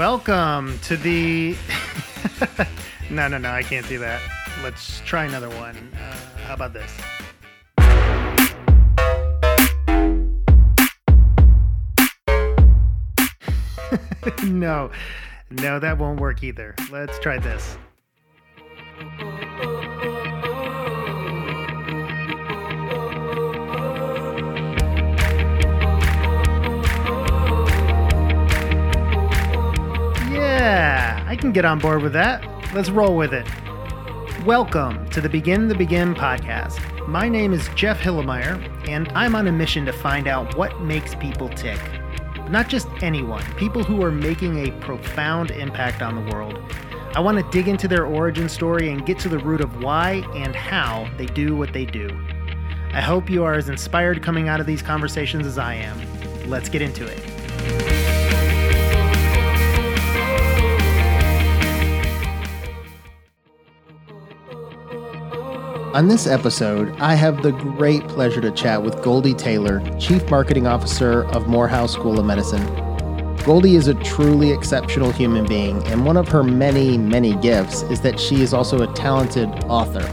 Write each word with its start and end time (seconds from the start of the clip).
Welcome 0.00 0.78
to 0.84 0.96
the. 0.96 1.54
no, 3.10 3.28
no, 3.28 3.36
no, 3.36 3.50
I 3.50 3.62
can't 3.62 3.86
do 3.86 3.98
that. 3.98 4.22
Let's 4.62 5.00
try 5.00 5.26
another 5.26 5.50
one. 5.50 5.76
Uh, 5.94 6.16
how 6.46 6.54
about 6.54 6.72
this? 6.72 6.90
no, 14.44 14.90
no, 15.50 15.78
that 15.78 15.98
won't 15.98 16.18
work 16.18 16.42
either. 16.42 16.74
Let's 16.90 17.18
try 17.18 17.36
this. 17.36 17.76
I 31.30 31.36
can 31.36 31.52
get 31.52 31.64
on 31.64 31.78
board 31.78 32.02
with 32.02 32.12
that. 32.14 32.44
Let's 32.74 32.90
roll 32.90 33.16
with 33.16 33.32
it. 33.32 33.46
Welcome 34.44 35.08
to 35.10 35.20
the 35.20 35.28
Begin 35.28 35.68
the 35.68 35.76
Begin 35.76 36.12
podcast. 36.12 37.06
My 37.06 37.28
name 37.28 37.52
is 37.52 37.68
Jeff 37.76 38.00
Hilimire, 38.00 38.88
and 38.88 39.06
I'm 39.10 39.36
on 39.36 39.46
a 39.46 39.52
mission 39.52 39.86
to 39.86 39.92
find 39.92 40.26
out 40.26 40.56
what 40.56 40.80
makes 40.80 41.14
people 41.14 41.48
tick. 41.48 41.78
Not 42.48 42.68
just 42.68 42.88
anyone, 43.00 43.44
people 43.54 43.84
who 43.84 44.02
are 44.02 44.10
making 44.10 44.66
a 44.66 44.72
profound 44.80 45.52
impact 45.52 46.02
on 46.02 46.16
the 46.16 46.34
world. 46.34 46.58
I 47.14 47.20
want 47.20 47.38
to 47.38 47.48
dig 47.52 47.68
into 47.68 47.86
their 47.86 48.06
origin 48.06 48.48
story 48.48 48.90
and 48.90 49.06
get 49.06 49.20
to 49.20 49.28
the 49.28 49.38
root 49.38 49.60
of 49.60 49.84
why 49.84 50.24
and 50.34 50.56
how 50.56 51.08
they 51.16 51.26
do 51.26 51.54
what 51.54 51.72
they 51.72 51.84
do. 51.84 52.08
I 52.92 53.00
hope 53.00 53.30
you 53.30 53.44
are 53.44 53.54
as 53.54 53.68
inspired 53.68 54.20
coming 54.20 54.48
out 54.48 54.58
of 54.58 54.66
these 54.66 54.82
conversations 54.82 55.46
as 55.46 55.58
I 55.58 55.74
am. 55.74 55.96
Let's 56.50 56.68
get 56.68 56.82
into 56.82 57.06
it. 57.06 57.99
On 65.92 66.06
this 66.06 66.28
episode, 66.28 66.94
I 67.00 67.16
have 67.16 67.42
the 67.42 67.50
great 67.50 68.06
pleasure 68.06 68.40
to 68.40 68.52
chat 68.52 68.80
with 68.80 69.02
Goldie 69.02 69.34
Taylor, 69.34 69.82
Chief 69.98 70.30
Marketing 70.30 70.68
Officer 70.68 71.24
of 71.30 71.48
Morehouse 71.48 71.92
School 71.92 72.20
of 72.20 72.24
Medicine. 72.24 72.64
Goldie 73.44 73.74
is 73.74 73.88
a 73.88 73.94
truly 73.94 74.52
exceptional 74.52 75.10
human 75.10 75.46
being, 75.46 75.84
and 75.88 76.06
one 76.06 76.16
of 76.16 76.28
her 76.28 76.44
many, 76.44 76.96
many 76.96 77.34
gifts 77.34 77.82
is 77.82 78.02
that 78.02 78.20
she 78.20 78.40
is 78.40 78.54
also 78.54 78.82
a 78.82 78.94
talented 78.94 79.48
author. 79.64 80.06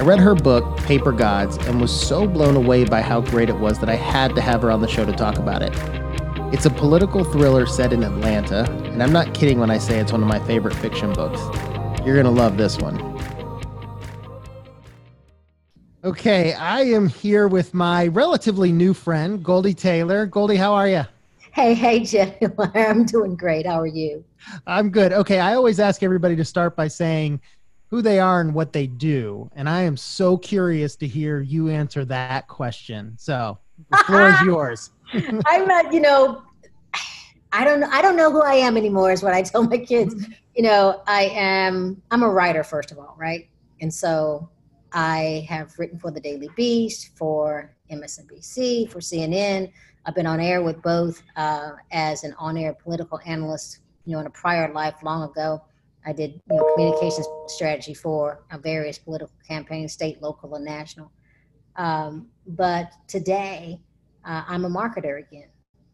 I 0.00 0.04
read 0.04 0.20
her 0.20 0.36
book, 0.36 0.76
Paper 0.84 1.10
Gods, 1.10 1.56
and 1.66 1.80
was 1.80 1.90
so 1.90 2.28
blown 2.28 2.54
away 2.54 2.84
by 2.84 3.02
how 3.02 3.22
great 3.22 3.48
it 3.48 3.58
was 3.58 3.80
that 3.80 3.88
I 3.88 3.96
had 3.96 4.36
to 4.36 4.40
have 4.40 4.62
her 4.62 4.70
on 4.70 4.82
the 4.82 4.88
show 4.88 5.04
to 5.04 5.12
talk 5.12 5.36
about 5.36 5.62
it. 5.62 5.72
It's 6.54 6.66
a 6.66 6.70
political 6.70 7.24
thriller 7.24 7.66
set 7.66 7.92
in 7.92 8.04
Atlanta, 8.04 8.70
and 8.70 9.02
I'm 9.02 9.12
not 9.12 9.34
kidding 9.34 9.58
when 9.58 9.70
I 9.70 9.78
say 9.78 9.98
it's 9.98 10.12
one 10.12 10.22
of 10.22 10.28
my 10.28 10.38
favorite 10.46 10.76
fiction 10.76 11.12
books. 11.12 11.40
You're 12.06 12.14
going 12.14 12.24
to 12.24 12.30
love 12.30 12.56
this 12.56 12.78
one. 12.78 13.11
Okay, 16.04 16.52
I 16.54 16.80
am 16.80 17.06
here 17.06 17.46
with 17.46 17.74
my 17.74 18.08
relatively 18.08 18.72
new 18.72 18.92
friend, 18.92 19.40
Goldie 19.40 19.72
Taylor. 19.72 20.26
Goldie, 20.26 20.56
how 20.56 20.74
are 20.74 20.88
you? 20.88 21.04
Hey, 21.52 21.74
hey, 21.74 22.00
Jeff. 22.00 22.34
I'm 22.74 23.04
doing 23.04 23.36
great. 23.36 23.66
How 23.66 23.80
are 23.80 23.86
you? 23.86 24.24
I'm 24.66 24.90
good. 24.90 25.12
Okay, 25.12 25.38
I 25.38 25.54
always 25.54 25.78
ask 25.78 26.02
everybody 26.02 26.34
to 26.34 26.44
start 26.44 26.74
by 26.74 26.88
saying 26.88 27.40
who 27.86 28.02
they 28.02 28.18
are 28.18 28.40
and 28.40 28.52
what 28.52 28.72
they 28.72 28.88
do. 28.88 29.48
And 29.54 29.68
I 29.68 29.82
am 29.82 29.96
so 29.96 30.36
curious 30.36 30.96
to 30.96 31.06
hear 31.06 31.40
you 31.40 31.68
answer 31.68 32.04
that 32.06 32.48
question. 32.48 33.14
So 33.16 33.58
the 33.92 33.98
floor 33.98 34.30
is 34.30 34.40
yours. 34.44 34.90
I'm 35.46 35.68
not, 35.68 35.92
you 35.92 36.00
know, 36.00 36.42
I 37.52 37.62
don't 37.62 37.84
I 37.84 38.02
don't 38.02 38.16
know 38.16 38.32
who 38.32 38.42
I 38.42 38.54
am 38.54 38.76
anymore 38.76 39.12
is 39.12 39.22
what 39.22 39.34
I 39.34 39.42
tell 39.42 39.62
my 39.62 39.78
kids. 39.78 40.16
Mm-hmm. 40.16 40.32
You 40.56 40.62
know, 40.64 41.02
I 41.06 41.26
am 41.26 42.02
I'm 42.10 42.24
a 42.24 42.28
writer 42.28 42.64
first 42.64 42.90
of 42.90 42.98
all, 42.98 43.14
right? 43.16 43.48
And 43.80 43.94
so 43.94 44.48
I 44.94 45.46
have 45.48 45.78
written 45.78 45.98
for 45.98 46.10
the 46.10 46.20
Daily 46.20 46.48
Beast, 46.56 47.16
for 47.16 47.74
MSNBC, 47.90 48.90
for 48.90 48.98
CNN. 48.98 49.72
I've 50.04 50.14
been 50.14 50.26
on 50.26 50.40
air 50.40 50.62
with 50.62 50.82
both 50.82 51.22
uh, 51.36 51.72
as 51.92 52.24
an 52.24 52.34
on-air 52.38 52.74
political 52.74 53.20
analyst. 53.24 53.78
You 54.04 54.14
know, 54.14 54.20
in 54.20 54.26
a 54.26 54.30
prior 54.30 54.72
life 54.72 54.96
long 55.02 55.22
ago, 55.22 55.62
I 56.04 56.12
did 56.12 56.40
you 56.50 56.56
know, 56.56 56.74
communications 56.74 57.26
strategy 57.46 57.94
for 57.94 58.44
uh, 58.50 58.58
various 58.58 58.98
political 58.98 59.34
campaigns, 59.46 59.92
state, 59.92 60.20
local, 60.20 60.54
and 60.56 60.64
national. 60.64 61.12
Um, 61.76 62.28
but 62.46 62.92
today, 63.06 63.80
uh, 64.24 64.42
I'm 64.46 64.64
a 64.64 64.70
marketer 64.70 65.20
again, 65.20 65.48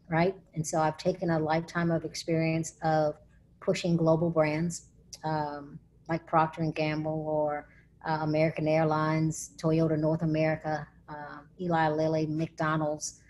right? 0.09 0.35
And 0.55 0.65
so 0.65 0.79
I've 0.79 0.97
taken 0.97 1.29
a 1.29 1.39
lifetime 1.39 1.91
of 1.91 2.03
experience 2.03 2.73
of 2.81 3.15
pushing 3.61 3.95
global 3.95 4.29
brands 4.29 4.87
um, 5.23 5.79
like 6.07 6.25
Procter 6.25 6.61
and 6.63 6.73
Gamble 6.73 7.25
or 7.27 7.67
uh, 8.07 8.19
American 8.21 8.67
Airlines, 8.67 9.51
Toyota 9.57 9.97
North 9.97 10.21
America, 10.21 10.87
uh, 11.07 11.39
Eli 11.59 11.89
Lilly, 11.89 12.25
McDonald's. 12.27 13.21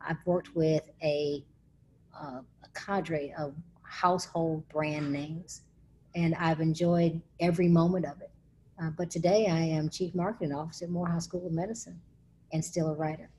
I've 0.00 0.18
worked 0.24 0.54
with 0.54 0.88
a, 1.02 1.44
uh, 2.18 2.40
a 2.64 2.68
cadre 2.74 3.34
of 3.38 3.54
household 3.82 4.68
brand 4.68 5.12
names, 5.12 5.62
and 6.14 6.34
I've 6.36 6.60
enjoyed 6.60 7.20
every 7.40 7.68
moment 7.68 8.06
of 8.06 8.20
it. 8.20 8.30
Uh, 8.82 8.90
but 8.90 9.10
today 9.10 9.46
I 9.46 9.58
am 9.58 9.88
Chief 9.88 10.14
Marketing 10.14 10.52
Officer 10.52 10.84
at 10.84 10.90
Morehouse 10.90 11.24
School 11.24 11.46
of 11.46 11.52
Medicine 11.52 12.00
and 12.52 12.64
still 12.64 12.88
a 12.88 12.94
writer. 12.94 13.30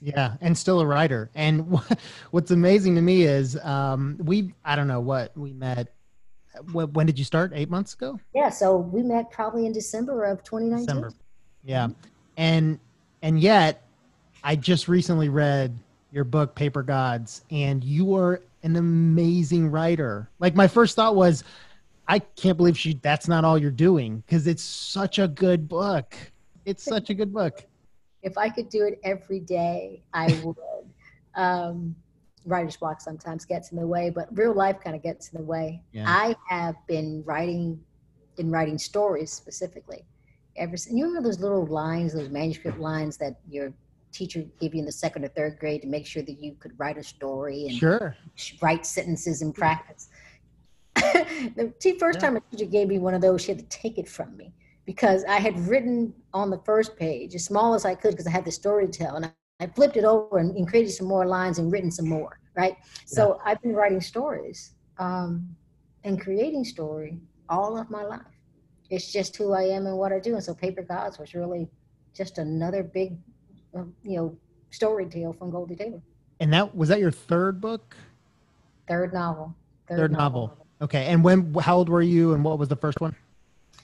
Yeah, 0.00 0.34
and 0.40 0.56
still 0.56 0.80
a 0.80 0.86
writer. 0.86 1.30
And 1.34 1.78
what's 2.30 2.50
amazing 2.50 2.94
to 2.96 3.00
me 3.00 3.22
is 3.22 3.56
um, 3.64 4.18
we, 4.22 4.54
I 4.64 4.76
don't 4.76 4.88
know 4.88 5.00
what, 5.00 5.36
we 5.36 5.52
met 5.52 5.94
when 6.72 7.06
did 7.06 7.18
you 7.18 7.24
start? 7.24 7.52
Eight 7.54 7.70
months 7.70 7.94
ago? 7.94 8.18
Yeah. 8.34 8.48
So 8.50 8.76
we 8.76 9.02
met 9.02 9.30
probably 9.30 9.66
in 9.66 9.72
December 9.72 10.24
of 10.24 10.42
2019. 10.44 10.86
December. 10.86 11.12
Yeah. 11.64 11.88
And, 12.36 12.78
and 13.22 13.40
yet 13.40 13.82
I 14.42 14.56
just 14.56 14.88
recently 14.88 15.28
read 15.28 15.76
your 16.12 16.24
book, 16.24 16.54
Paper 16.54 16.82
Gods, 16.82 17.42
and 17.50 17.82
you 17.82 18.14
are 18.14 18.40
an 18.62 18.76
amazing 18.76 19.70
writer. 19.70 20.28
Like 20.38 20.54
my 20.54 20.68
first 20.68 20.96
thought 20.96 21.16
was, 21.16 21.44
I 22.06 22.18
can't 22.18 22.56
believe 22.56 22.78
she, 22.78 22.94
that's 23.02 23.28
not 23.28 23.44
all 23.44 23.58
you're 23.58 23.70
doing 23.70 24.22
because 24.26 24.46
it's 24.46 24.62
such 24.62 25.18
a 25.18 25.26
good 25.26 25.68
book. 25.68 26.14
It's 26.64 26.82
such 26.82 27.10
a 27.10 27.14
good 27.14 27.32
book. 27.32 27.64
If 28.22 28.38
I 28.38 28.48
could 28.48 28.68
do 28.68 28.84
it 28.86 29.00
every 29.04 29.40
day, 29.40 30.02
I 30.12 30.40
would. 30.44 30.56
um, 31.34 31.94
writer's 32.44 32.76
block 32.76 33.00
sometimes 33.00 33.44
gets 33.44 33.70
in 33.70 33.78
the 33.78 33.86
way, 33.86 34.10
but 34.10 34.28
real 34.36 34.54
life 34.54 34.80
kind 34.82 34.94
of 34.94 35.02
gets 35.02 35.30
in 35.30 35.38
the 35.38 35.44
way. 35.44 35.82
Yeah. 35.92 36.04
I 36.06 36.36
have 36.48 36.76
been 36.86 37.22
writing, 37.24 37.80
in 38.38 38.50
writing 38.50 38.78
stories 38.78 39.32
specifically. 39.32 40.04
Ever 40.56 40.76
since, 40.76 40.96
you 40.96 41.04
remember 41.04 41.28
those 41.28 41.40
little 41.40 41.66
lines, 41.66 42.14
those 42.14 42.28
manuscript 42.28 42.78
lines 42.78 43.16
that 43.16 43.40
your 43.48 43.72
teacher 44.12 44.44
gave 44.60 44.74
you 44.74 44.80
in 44.80 44.86
the 44.86 44.92
second 44.92 45.24
or 45.24 45.28
third 45.28 45.58
grade 45.58 45.82
to 45.82 45.88
make 45.88 46.06
sure 46.06 46.22
that 46.22 46.40
you 46.40 46.54
could 46.60 46.72
write 46.78 46.96
a 46.96 47.02
story 47.02 47.66
and 47.66 47.76
sure. 47.76 48.16
write 48.62 48.86
sentences 48.86 49.42
in 49.42 49.52
practice. 49.52 50.08
the 50.94 51.96
first 51.98 52.20
time 52.20 52.36
a 52.36 52.40
teacher 52.40 52.66
gave 52.66 52.88
me 52.88 52.98
one 52.98 53.14
of 53.14 53.20
those, 53.20 53.42
she 53.42 53.50
had 53.50 53.58
to 53.58 53.64
take 53.76 53.98
it 53.98 54.08
from 54.08 54.36
me 54.36 54.52
because 54.86 55.24
I 55.24 55.38
had 55.38 55.58
written 55.66 56.14
on 56.32 56.50
the 56.50 56.58
first 56.58 56.96
page 56.96 57.34
as 57.34 57.44
small 57.44 57.74
as 57.74 57.84
I 57.84 57.94
could 57.94 58.12
because 58.12 58.26
I 58.26 58.30
had 58.30 58.44
the 58.44 58.52
story 58.52 58.86
to 58.86 58.92
tell, 58.92 59.16
and 59.16 59.32
I 59.60 59.66
flipped 59.68 59.96
it 59.96 60.04
over 60.04 60.38
and, 60.38 60.56
and, 60.56 60.66
created 60.66 60.90
some 60.90 61.06
more 61.06 61.26
lines 61.26 61.58
and 61.58 61.70
written 61.70 61.90
some 61.90 62.08
more, 62.08 62.40
right? 62.56 62.76
So 63.06 63.36
yeah. 63.36 63.52
I've 63.52 63.62
been 63.62 63.74
writing 63.74 64.00
stories 64.00 64.72
um, 64.98 65.54
and 66.02 66.20
creating 66.20 66.64
story 66.64 67.18
all 67.48 67.78
of 67.78 67.88
my 67.88 68.02
life. 68.04 68.20
It's 68.90 69.12
just 69.12 69.36
who 69.36 69.52
I 69.52 69.62
am 69.62 69.86
and 69.86 69.96
what 69.96 70.12
I 70.12 70.18
do. 70.18 70.34
And 70.34 70.42
so 70.42 70.54
Paper 70.54 70.82
Gods 70.82 71.18
was 71.18 71.34
really 71.34 71.68
just 72.14 72.38
another 72.38 72.82
big, 72.82 73.16
uh, 73.76 73.84
you 74.02 74.16
know, 74.16 74.36
story 74.70 75.06
tale 75.06 75.32
from 75.32 75.50
Goldie 75.50 75.76
Taylor. 75.76 76.02
And 76.40 76.52
that 76.52 76.74
was 76.74 76.88
that 76.88 76.98
your 76.98 77.12
third 77.12 77.60
book? 77.60 77.96
Third 78.88 79.14
novel. 79.14 79.54
Third, 79.88 79.98
third 79.98 80.12
novel. 80.12 80.48
novel. 80.48 80.66
Okay. 80.82 81.06
And 81.06 81.22
when? 81.22 81.54
How 81.54 81.76
old 81.76 81.88
were 81.88 82.02
you? 82.02 82.34
And 82.34 82.44
what 82.44 82.58
was 82.58 82.68
the 82.68 82.76
first 82.76 83.00
one? 83.00 83.14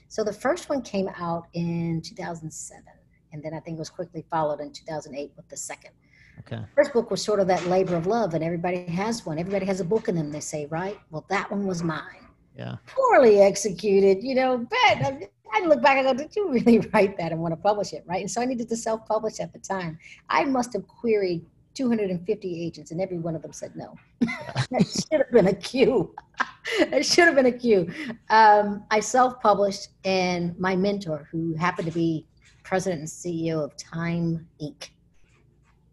So 0.09 0.25
the 0.25 0.33
first 0.33 0.69
one 0.69 0.83
came 0.83 1.09
out 1.17 1.47
in 1.55 2.03
2007 2.03 2.83
and 3.33 3.43
then 3.43 3.55
I 3.55 3.61
think 3.61 3.77
it 3.77 3.79
was 3.79 3.91
quickly 3.91 4.25
followed 4.31 4.61
in 4.61 4.73
2008 4.73 5.33
with 5.37 5.49
the 5.49 5.57
second. 5.57 5.93
Okay. 6.41 6.63
First 6.75 6.93
book 6.93 7.11
was 7.11 7.23
sort 7.23 7.41
of 7.41 7.47
that 7.49 7.67
labor 7.67 7.97
of 7.97 8.07
love, 8.07 8.35
and 8.35 8.43
everybody 8.43 8.85
has 8.85 9.27
one. 9.27 9.39
Everybody 9.39 9.67
has 9.67 9.81
a 9.81 9.85
book 9.85 10.09
in 10.09 10.15
them. 10.15 10.33
They 10.33 10.41
say, 10.41 10.67
right? 10.67 10.99
Well, 11.11 11.27
that 11.29 11.51
one 11.51 11.67
was 11.67 11.83
mine. 11.83 12.27
Yeah. 12.57 12.77
Poorly 12.87 13.41
executed, 13.41 14.23
you 14.23 14.35
know. 14.35 14.59
But 14.59 15.29
I 15.53 15.61
look 15.67 15.83
back 15.83 15.99
and 15.99 16.07
go, 16.07 16.15
did 16.15 16.35
you 16.35 16.51
really 16.51 16.79
write 16.93 17.17
that 17.19 17.33
and 17.33 17.41
want 17.41 17.53
to 17.53 17.57
publish 17.57 17.93
it, 17.93 18.05
right? 18.07 18.21
And 18.21 18.31
so 18.31 18.41
I 18.41 18.45
needed 18.47 18.69
to 18.69 18.77
self-publish 18.77 19.41
at 19.41 19.53
the 19.53 19.59
time. 19.59 19.99
I 20.29 20.45
must 20.45 20.73
have 20.73 20.87
queried 20.87 21.45
250 21.75 22.65
agents, 22.65 22.91
and 22.91 23.01
every 23.01 23.19
one 23.19 23.35
of 23.35 23.43
them 23.43 23.53
said 23.53 23.75
no. 23.77 23.95
that 24.21 24.87
should 24.87 25.21
have 25.21 25.31
been 25.31 25.49
a 25.49 25.55
cue. 25.55 26.15
it 26.79 27.07
should 27.07 27.27
have 27.27 27.35
been 27.35 27.47
a 27.47 27.53
cue. 27.53 27.93
Um, 28.29 28.85
I 28.91 29.01
self-published, 29.01 29.89
and 30.05 30.59
my 30.59 30.75
mentor, 30.77 31.29
who 31.31 31.55
happened 31.55 31.87
to 31.87 31.95
be 31.95 32.27
president 32.71 33.01
and 33.01 33.09
CEO 33.09 33.65
of 33.65 33.77
Time 33.77 34.47
Inc. 34.63 34.91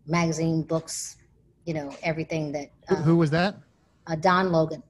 magazine, 0.06 0.62
books, 0.62 1.18
you 1.65 1.74
know, 1.74 1.91
everything 2.03 2.51
that. 2.51 2.69
Um, 2.88 2.97
Who 2.97 3.18
was 3.18 3.31
that? 3.31 3.56
Uh, 4.06 4.15
Don 4.15 4.51
Logan. 4.51 4.83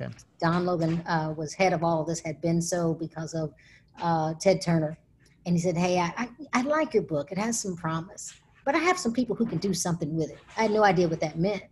Okay. 0.00 0.08
Don 0.40 0.64
Logan 0.64 1.00
uh, 1.00 1.34
was 1.36 1.52
head 1.52 1.72
of 1.72 1.82
all 1.82 2.00
of 2.00 2.06
this, 2.06 2.20
had 2.20 2.40
been 2.40 2.62
so 2.62 2.94
because 2.94 3.34
of 3.34 3.52
uh, 4.00 4.34
Ted 4.34 4.62
Turner. 4.62 4.96
And 5.44 5.56
he 5.56 5.60
said, 5.60 5.76
Hey, 5.76 5.98
I, 5.98 6.14
I, 6.16 6.28
I 6.52 6.62
like 6.62 6.94
your 6.94 7.02
book. 7.02 7.32
It 7.32 7.38
has 7.38 7.58
some 7.58 7.74
promise, 7.74 8.32
but 8.64 8.76
I 8.76 8.78
have 8.78 8.96
some 8.96 9.12
people 9.12 9.34
who 9.34 9.44
can 9.44 9.58
do 9.58 9.74
something 9.74 10.14
with 10.14 10.30
it. 10.30 10.38
I 10.56 10.62
had 10.62 10.70
no 10.70 10.84
idea 10.84 11.08
what 11.08 11.18
that 11.22 11.40
meant. 11.40 11.64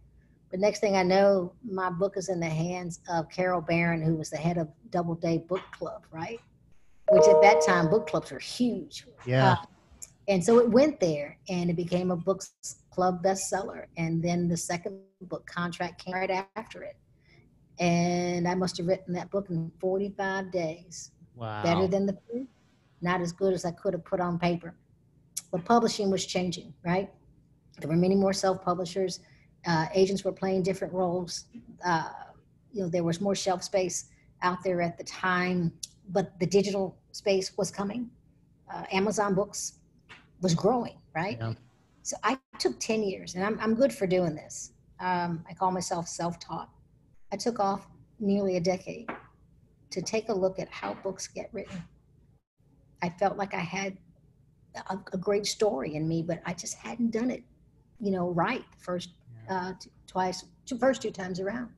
But 0.50 0.58
next 0.58 0.80
thing 0.80 0.96
I 0.96 1.04
know, 1.04 1.52
my 1.62 1.90
book 1.90 2.16
is 2.16 2.28
in 2.28 2.40
the 2.40 2.48
hands 2.48 2.98
of 3.08 3.30
Carol 3.30 3.60
Barron, 3.60 4.02
who 4.02 4.16
was 4.16 4.30
the 4.30 4.36
head 4.36 4.58
of 4.58 4.68
Doubleday 4.90 5.38
Book 5.38 5.62
Club, 5.70 6.02
right? 6.10 6.40
Which 7.10 7.26
at 7.26 7.42
that 7.42 7.60
time, 7.66 7.90
book 7.90 8.06
clubs 8.06 8.30
were 8.30 8.38
huge. 8.38 9.06
Yeah. 9.26 9.52
Uh, 9.52 9.56
and 10.28 10.44
so 10.44 10.58
it 10.58 10.70
went 10.70 11.00
there 11.00 11.38
and 11.48 11.70
it 11.70 11.76
became 11.76 12.10
a 12.10 12.16
book 12.16 12.42
club 12.90 13.22
bestseller. 13.22 13.86
And 13.96 14.22
then 14.22 14.48
the 14.48 14.56
second 14.56 15.00
book 15.22 15.46
contract 15.46 16.04
came 16.04 16.14
right 16.14 16.46
after 16.54 16.82
it. 16.82 16.96
And 17.80 18.46
I 18.46 18.54
must 18.54 18.76
have 18.76 18.86
written 18.86 19.12
that 19.14 19.30
book 19.30 19.48
in 19.50 19.72
45 19.80 20.52
days. 20.52 21.10
Wow. 21.34 21.62
Better 21.62 21.88
than 21.88 22.06
the 22.06 22.12
proof, 22.12 22.46
not 23.00 23.20
as 23.20 23.32
good 23.32 23.54
as 23.54 23.64
I 23.64 23.72
could 23.72 23.94
have 23.94 24.04
put 24.04 24.20
on 24.20 24.38
paper. 24.38 24.74
But 25.50 25.64
publishing 25.64 26.10
was 26.10 26.26
changing, 26.26 26.74
right? 26.84 27.10
There 27.80 27.88
were 27.88 27.96
many 27.96 28.14
more 28.14 28.32
self 28.32 28.62
publishers 28.62 29.20
uh, 29.66 29.86
agents 29.94 30.24
were 30.24 30.32
playing 30.32 30.62
different 30.62 30.92
roles. 30.92 31.44
Uh, 31.84 32.08
you 32.72 32.82
know, 32.82 32.88
there 32.88 33.04
was 33.04 33.20
more 33.20 33.34
shelf 33.34 33.62
space 33.62 34.06
out 34.42 34.62
there 34.64 34.80
at 34.80 34.96
the 34.96 35.04
time, 35.04 35.72
but 36.10 36.38
the 36.40 36.46
digital 36.46 36.96
space 37.12 37.56
was 37.56 37.70
coming. 37.70 38.10
Uh, 38.72 38.84
Amazon 38.92 39.34
Books 39.34 39.74
was 40.40 40.54
growing, 40.54 40.98
right? 41.14 41.38
Yeah. 41.40 41.54
So 42.02 42.16
I 42.22 42.38
took 42.58 42.78
10 42.80 43.02
years, 43.02 43.34
and 43.34 43.44
I'm, 43.44 43.58
I'm 43.60 43.74
good 43.74 43.92
for 43.92 44.06
doing 44.06 44.34
this. 44.34 44.72
Um, 45.00 45.44
I 45.48 45.54
call 45.54 45.70
myself 45.70 46.08
self 46.08 46.38
taught. 46.38 46.70
I 47.32 47.36
took 47.36 47.60
off 47.60 47.86
nearly 48.18 48.56
a 48.56 48.60
decade 48.60 49.08
to 49.90 50.02
take 50.02 50.28
a 50.28 50.32
look 50.32 50.58
at 50.58 50.68
how 50.70 50.94
books 50.94 51.26
get 51.26 51.48
written. 51.52 51.82
I 53.02 53.08
felt 53.08 53.36
like 53.36 53.54
I 53.54 53.60
had 53.60 53.96
a, 54.88 54.98
a 55.12 55.16
great 55.16 55.46
story 55.46 55.94
in 55.94 56.06
me, 56.06 56.22
but 56.22 56.40
I 56.44 56.52
just 56.52 56.74
hadn't 56.74 57.10
done 57.10 57.30
it, 57.30 57.42
you 57.98 58.10
know, 58.10 58.30
right 58.30 58.64
the 58.70 58.78
first 58.78 59.10
uh, 59.48 59.72
t- 59.80 59.90
twice, 60.06 60.44
two, 60.66 60.78
first 60.78 61.02
two 61.02 61.10
times 61.10 61.40
around. 61.40 61.70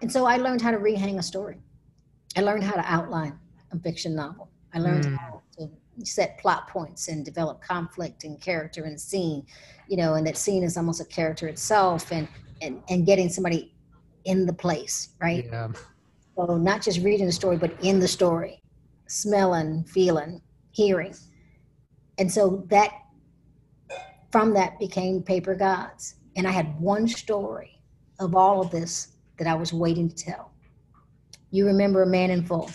And 0.00 0.10
so 0.10 0.26
I 0.26 0.36
learned 0.36 0.60
how 0.60 0.70
to 0.70 0.78
rehang 0.78 1.18
a 1.18 1.22
story. 1.22 1.56
I 2.36 2.42
learned 2.42 2.64
how 2.64 2.74
to 2.74 2.84
outline 2.84 3.38
fiction 3.80 4.14
novel. 4.14 4.48
I 4.72 4.78
learned 4.78 5.04
Mm. 5.04 5.16
how 5.16 5.42
to 5.58 5.70
set 6.04 6.38
plot 6.38 6.68
points 6.68 7.08
and 7.08 7.24
develop 7.24 7.62
conflict 7.62 8.24
and 8.24 8.40
character 8.40 8.84
and 8.84 9.00
scene, 9.00 9.46
you 9.88 9.96
know, 9.96 10.14
and 10.14 10.26
that 10.26 10.36
scene 10.36 10.64
is 10.64 10.76
almost 10.76 11.00
a 11.00 11.04
character 11.04 11.46
itself 11.46 12.10
and, 12.10 12.26
and, 12.62 12.82
and 12.88 13.06
getting 13.06 13.28
somebody 13.28 13.72
in 14.24 14.46
the 14.46 14.52
place, 14.52 15.10
right? 15.20 15.44
Yeah. 15.46 15.68
So 16.36 16.56
not 16.56 16.82
just 16.82 17.00
reading 17.00 17.26
the 17.26 17.32
story, 17.32 17.56
but 17.56 17.72
in 17.82 18.00
the 18.00 18.08
story, 18.08 18.60
smelling, 19.06 19.84
feeling, 19.84 20.42
hearing. 20.72 21.14
And 22.18 22.30
so 22.30 22.64
that 22.70 22.90
from 24.32 24.52
that 24.54 24.78
became 24.80 25.22
Paper 25.22 25.54
Gods. 25.54 26.16
And 26.36 26.48
I 26.48 26.50
had 26.50 26.80
one 26.80 27.06
story 27.06 27.80
of 28.18 28.34
all 28.34 28.60
of 28.60 28.70
this 28.72 29.12
that 29.38 29.46
I 29.46 29.54
was 29.54 29.72
waiting 29.72 30.08
to 30.08 30.16
tell. 30.16 30.50
You 31.52 31.66
remember 31.66 32.02
A 32.02 32.06
Man 32.06 32.32
in 32.32 32.44
Full. 32.44 32.68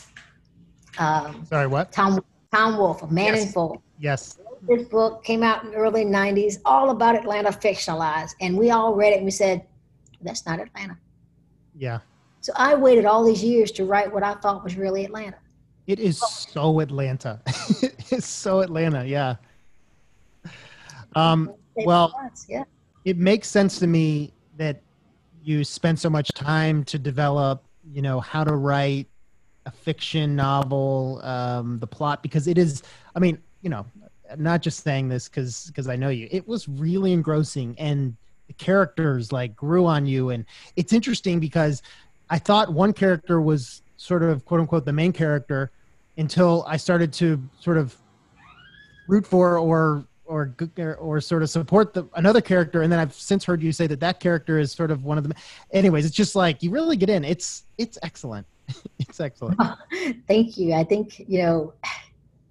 Um, 0.98 1.46
Sorry, 1.46 1.68
what? 1.68 1.92
Tom, 1.92 2.24
Tom 2.52 2.78
Wolfe, 2.78 3.04
A 3.04 3.08
Man 3.08 3.36
in 3.36 3.42
Yes. 3.42 3.54
Full. 3.54 3.84
Yes. 4.00 4.40
This 4.68 4.88
book 4.88 5.24
came 5.24 5.44
out 5.44 5.64
in 5.64 5.72
the 5.72 5.78
early 5.78 6.04
90s, 6.04 6.58
all 6.66 6.90
about 6.90 7.16
Atlanta 7.16 7.50
fictionalized. 7.50 8.36
And 8.42 8.58
we 8.58 8.72
all 8.72 8.94
read 8.94 9.14
it 9.14 9.18
and 9.18 9.26
we 9.26 9.32
said, 9.32 9.66
that's 10.22 10.46
not 10.46 10.60
Atlanta. 10.60 10.98
Yeah. 11.78 12.00
So 12.42 12.54
I 12.56 12.76
waited 12.76 13.06
all 13.06 13.24
these 13.24 13.44
years 13.44 13.72
to 13.74 13.86
write 13.86 14.12
what 14.14 14.24
I 14.24 14.34
thought 14.36 14.64
was 14.64 14.76
really 14.76 15.06
Atlanta. 15.06 15.38
It 15.88 16.00
is 16.00 16.20
so 16.20 16.82
Atlanta. 16.82 17.42
it's 18.12 18.28
so 18.28 18.60
Atlanta. 18.60 19.06
Yeah. 19.06 19.36
Um, 21.16 21.54
well, 21.76 22.14
yeah. 22.48 22.64
it 23.06 23.18
makes 23.18 23.48
sense 23.48 23.80
to 23.80 23.88
me 23.88 24.34
that 24.58 24.82
you 25.42 25.64
spent 25.64 26.00
so 26.00 26.10
much 26.10 26.30
time 26.34 26.84
to 26.86 27.00
develop, 27.00 27.64
you 27.92 28.02
know, 28.02 28.20
how 28.20 28.44
to 28.44 28.56
write 28.56 29.08
a 29.70 29.72
fiction 29.72 30.36
novel, 30.36 31.22
um, 31.24 31.80
the 31.80 31.88
plot, 31.88 32.24
because 32.24 32.48
it 32.48 32.58
is, 32.58 32.84
I 33.16 33.20
mean, 33.20 33.38
you 33.62 33.70
know, 33.70 33.86
I'm 34.32 34.42
not 34.42 34.62
just 34.62 34.84
saying 34.84 35.10
this 35.10 35.30
because 35.30 35.68
because 35.68 35.88
I 35.88 35.96
know 35.96 36.10
you. 36.10 36.28
It 36.32 36.48
was 36.48 36.68
really 36.68 37.14
engrossing, 37.14 37.76
and 37.78 38.16
the 38.48 38.54
characters 38.54 39.32
like 39.32 39.56
grew 39.56 39.86
on 39.86 40.06
you, 40.06 40.30
and 40.30 40.46
it's 40.76 40.94
interesting 40.94 41.40
because 41.40 41.82
I 42.30 42.40
thought 42.40 42.74
one 42.74 42.94
character 42.94 43.42
was 43.42 43.82
sort 43.98 44.24
of 44.24 44.46
quote 44.46 44.60
unquote 44.62 44.86
the 44.86 44.94
main 44.94 45.12
character 45.12 45.72
until 46.18 46.64
I 46.68 46.78
started 46.78 47.12
to 47.14 47.42
sort 47.60 47.78
of 47.78 47.96
root 49.08 49.26
for 49.26 49.58
or 49.58 50.06
or 50.26 50.56
or, 50.78 50.96
or 50.96 51.22
sort 51.22 51.42
of 51.42 51.50
support 51.50 51.94
the 51.94 52.08
another 52.16 52.42
character. 52.42 52.84
And 52.84 52.92
then 52.92 53.00
I've 53.00 53.14
since 53.14 53.44
heard 53.44 53.62
you 53.62 53.72
say 53.72 53.88
that 53.88 54.00
that 54.00 54.20
character 54.20 54.60
is 54.60 54.72
sort 54.72 54.92
of 54.92 55.04
one 55.04 55.18
of 55.18 55.24
them 55.24 55.34
anyways 55.72 56.06
it's 56.06 56.16
just 56.16 56.36
like 56.36 56.62
you 56.64 56.70
really 56.72 56.98
get 56.98 57.10
in. 57.10 57.24
It's 57.24 57.64
it's 57.78 57.98
excellent 58.04 58.46
it's 59.00 59.20
excellent 59.20 59.60
Thank 60.28 60.58
you. 60.58 60.74
I 60.74 60.84
think, 60.84 61.20
you 61.28 61.42
know, 61.44 61.74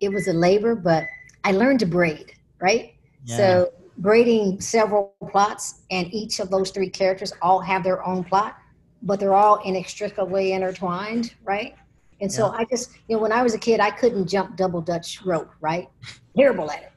it 0.01 0.11
was 0.11 0.29
a 0.29 0.33
labor, 0.33 0.75
but 0.75 1.05
I 1.45 1.53
learned 1.53 1.81
to 1.81 1.87
braid, 1.87 2.33
right? 2.61 2.95
Yeah. 3.25 3.37
So 3.37 3.73
braiding 3.99 4.61
several 4.61 5.15
plots 5.31 5.83
and 5.91 6.13
each 6.13 6.41
of 6.41 6.51
those 6.51 6.71
three 6.71 6.89
characters 6.91 7.33
all 7.43 7.61
have 7.61 7.83
their 7.83 8.07
own 8.07 8.25
plot, 8.25 8.57
but 9.03 9.19
they're 9.19 9.35
all 9.35 9.61
inextricably 9.65 10.53
intertwined, 10.53 11.35
right? 11.45 11.75
And 12.21 12.33
so 12.33 12.49
I 12.49 12.65
just, 12.65 12.91
you 13.09 13.17
know, 13.17 13.23
when 13.23 13.31
I 13.33 13.43
was 13.43 13.55
a 13.55 13.59
kid, 13.59 13.79
I 13.81 13.91
couldn't 13.91 14.27
jump 14.27 14.57
double 14.57 14.81
Dutch 14.81 15.23
rope, 15.25 15.51
right? 15.61 15.89
Terrible 16.37 16.71
at 16.71 16.83
it. 16.83 16.93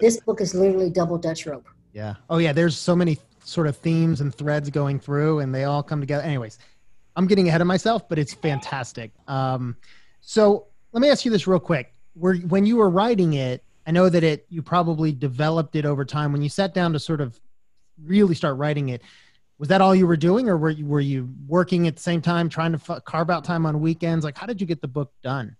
This 0.00 0.20
book 0.20 0.40
is 0.40 0.54
literally 0.54 0.90
double 0.90 1.18
Dutch 1.18 1.46
rope. 1.46 1.66
yeah 1.92 2.14
oh 2.28 2.38
yeah 2.38 2.52
there's 2.52 2.76
so 2.76 2.94
many 2.94 3.18
sort 3.42 3.66
of 3.66 3.76
themes 3.76 4.20
and 4.20 4.34
threads 4.34 4.70
going 4.70 4.98
through 5.00 5.40
and 5.40 5.52
they 5.54 5.64
all 5.64 5.82
come 5.82 6.00
together 6.00 6.22
anyways 6.22 6.58
I'm 7.16 7.26
getting 7.26 7.48
ahead 7.48 7.60
of 7.60 7.66
myself 7.66 8.08
but 8.08 8.18
it's 8.18 8.34
fantastic. 8.34 9.12
Um 9.28 9.76
so 10.20 10.66
let 10.92 11.00
me 11.00 11.08
ask 11.10 11.24
you 11.24 11.30
this 11.30 11.46
real 11.46 11.60
quick. 11.60 11.94
Were 12.14 12.34
when 12.36 12.66
you 12.66 12.76
were 12.76 12.90
writing 12.90 13.34
it 13.34 13.64
I 13.86 13.92
know 13.92 14.08
that 14.08 14.22
it 14.22 14.46
you 14.48 14.62
probably 14.62 15.12
developed 15.12 15.74
it 15.76 15.84
over 15.84 16.04
time. 16.04 16.32
When 16.32 16.42
you 16.42 16.48
sat 16.48 16.74
down 16.74 16.92
to 16.92 16.98
sort 16.98 17.20
of 17.20 17.38
really 18.02 18.34
start 18.34 18.56
writing 18.56 18.88
it 18.90 19.02
was 19.58 19.68
that 19.68 19.80
all 19.82 19.94
you 19.94 20.06
were 20.06 20.16
doing 20.16 20.48
or 20.48 20.56
were 20.56 20.70
you 20.70 20.86
were 20.86 21.00
you 21.00 21.28
working 21.46 21.86
at 21.86 21.96
the 21.96 22.02
same 22.02 22.22
time 22.22 22.48
trying 22.48 22.72
to 22.72 22.80
f- 22.88 23.04
carve 23.04 23.28
out 23.30 23.44
time 23.44 23.66
on 23.66 23.80
weekends? 23.80 24.24
Like 24.24 24.38
how 24.38 24.46
did 24.46 24.60
you 24.60 24.66
get 24.66 24.80
the 24.80 24.88
book 24.88 25.12
done? 25.22 25.56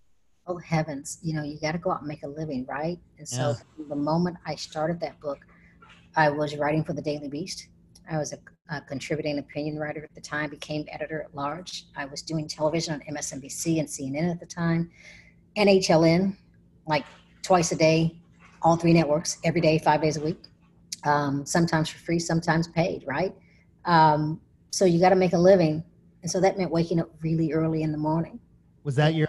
Oh 0.46 0.56
heavens. 0.56 1.18
You 1.22 1.34
know 1.34 1.42
you 1.42 1.58
got 1.60 1.72
to 1.72 1.78
go 1.78 1.90
out 1.92 2.00
and 2.00 2.08
make 2.08 2.22
a 2.22 2.28
living 2.28 2.64
right? 2.68 2.98
And 3.18 3.28
so 3.28 3.54
Yeah. 3.78 3.84
the 3.88 3.96
moment 3.96 4.36
i 4.46 4.54
started 4.54 5.00
that 5.00 5.18
book 5.20 5.38
i 6.16 6.28
was 6.28 6.56
writing 6.56 6.82
for 6.84 6.92
the 6.92 7.02
daily 7.02 7.28
beast 7.28 7.68
i 8.10 8.18
was 8.18 8.32
a, 8.32 8.38
a 8.74 8.80
contributing 8.82 9.38
opinion 9.38 9.78
writer 9.78 10.02
at 10.04 10.14
the 10.14 10.20
time 10.20 10.50
became 10.50 10.84
editor 10.90 11.22
at 11.22 11.34
large. 11.34 11.86
I 11.96 12.04
was 12.04 12.22
doing 12.22 12.46
television 12.48 12.94
on 12.94 13.00
msnbc 13.16 13.78
and 13.78 13.88
cnn 13.88 14.30
at 14.30 14.40
the 14.40 14.46
time 14.46 14.90
nhln 15.56 16.36
like 16.86 17.04
twice 17.42 17.72
a 17.72 17.76
day 17.76 18.20
all 18.62 18.76
three 18.76 18.92
networks 18.92 19.38
every 19.44 19.60
day 19.60 19.78
five 19.78 20.02
days 20.02 20.16
a 20.16 20.20
week 20.20 20.42
um, 21.04 21.46
sometimes 21.46 21.88
for 21.88 21.98
free 21.98 22.18
sometimes 22.18 22.68
paid 22.68 23.04
right? 23.06 23.34
Um, 23.84 24.40
so 24.70 24.84
you 24.84 25.00
got 25.00 25.10
to 25.10 25.16
make 25.16 25.32
a 25.32 25.38
living. 25.38 25.82
And 26.22 26.30
so 26.30 26.40
that 26.40 26.58
meant 26.58 26.70
waking 26.70 27.00
up 27.00 27.10
really 27.22 27.52
early 27.52 27.82
in 27.82 27.92
the 27.92 27.98
morning 27.98 28.38
was 28.84 28.94
that 28.96 29.14
your 29.14 29.28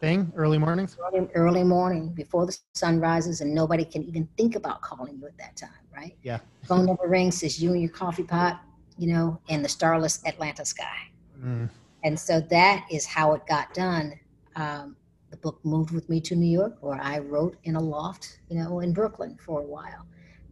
thing 0.00 0.32
early 0.36 0.58
mornings 0.58 0.96
early, 1.34 1.64
morning 1.64 2.08
before 2.10 2.46
the 2.46 2.56
sun 2.74 3.00
rises 3.00 3.40
and 3.40 3.52
nobody 3.52 3.84
can 3.84 4.02
even 4.04 4.28
think 4.36 4.54
about 4.54 4.80
calling 4.80 5.18
you 5.18 5.26
at 5.26 5.36
that 5.38 5.56
time, 5.56 5.70
right? 5.94 6.16
Yeah. 6.22 6.38
Phone 6.64 6.86
number 6.86 7.06
rings, 7.08 7.40
says 7.40 7.60
you 7.62 7.72
and 7.72 7.80
your 7.80 7.90
coffee 7.90 8.22
pot, 8.22 8.60
you 8.98 9.12
know, 9.12 9.40
in 9.48 9.62
the 9.62 9.68
starless 9.68 10.24
Atlanta 10.26 10.64
sky. 10.64 11.10
Mm, 11.42 11.68
And 12.04 12.18
so 12.18 12.40
that 12.40 12.86
is 12.90 13.04
how 13.04 13.34
it 13.34 13.46
got 13.46 13.74
done. 13.74 14.18
Um, 14.56 14.96
the 15.30 15.36
book 15.38 15.58
moved 15.64 15.92
with 15.92 16.08
me 16.08 16.20
to 16.20 16.36
New 16.36 16.50
York, 16.50 16.76
where 16.80 17.00
I 17.00 17.18
wrote 17.18 17.56
in 17.64 17.74
a 17.76 17.80
loft, 17.80 18.40
you 18.48 18.56
know, 18.56 18.80
in 18.80 18.92
Brooklyn 18.92 19.36
for 19.40 19.60
a 19.60 19.64
while. 19.64 20.06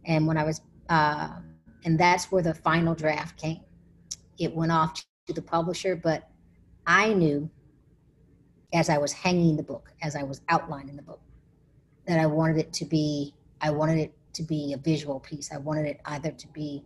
And 0.05 0.27
when 0.27 0.37
I 0.37 0.43
was, 0.43 0.61
uh, 0.89 1.29
and 1.85 1.99
that's 1.99 2.31
where 2.31 2.41
the 2.43 2.53
final 2.53 2.95
draft 2.95 3.39
came. 3.39 3.61
It 4.39 4.53
went 4.53 4.71
off 4.71 4.95
to 5.27 5.33
the 5.33 5.41
publisher, 5.41 5.95
but 5.95 6.29
I 6.87 7.13
knew 7.13 7.49
as 8.73 8.89
I 8.89 8.97
was 8.97 9.11
hanging 9.11 9.57
the 9.57 9.63
book, 9.63 9.91
as 10.01 10.15
I 10.15 10.23
was 10.23 10.41
outlining 10.49 10.95
the 10.95 11.01
book, 11.01 11.21
that 12.07 12.19
I 12.19 12.25
wanted 12.25 12.57
it 12.57 12.73
to 12.73 12.85
be, 12.85 13.33
I 13.59 13.69
wanted 13.71 13.99
it 13.99 14.13
to 14.33 14.43
be 14.43 14.73
a 14.73 14.77
visual 14.77 15.19
piece. 15.19 15.51
I 15.51 15.57
wanted 15.57 15.85
it 15.85 16.01
either 16.05 16.31
to 16.31 16.47
be 16.49 16.83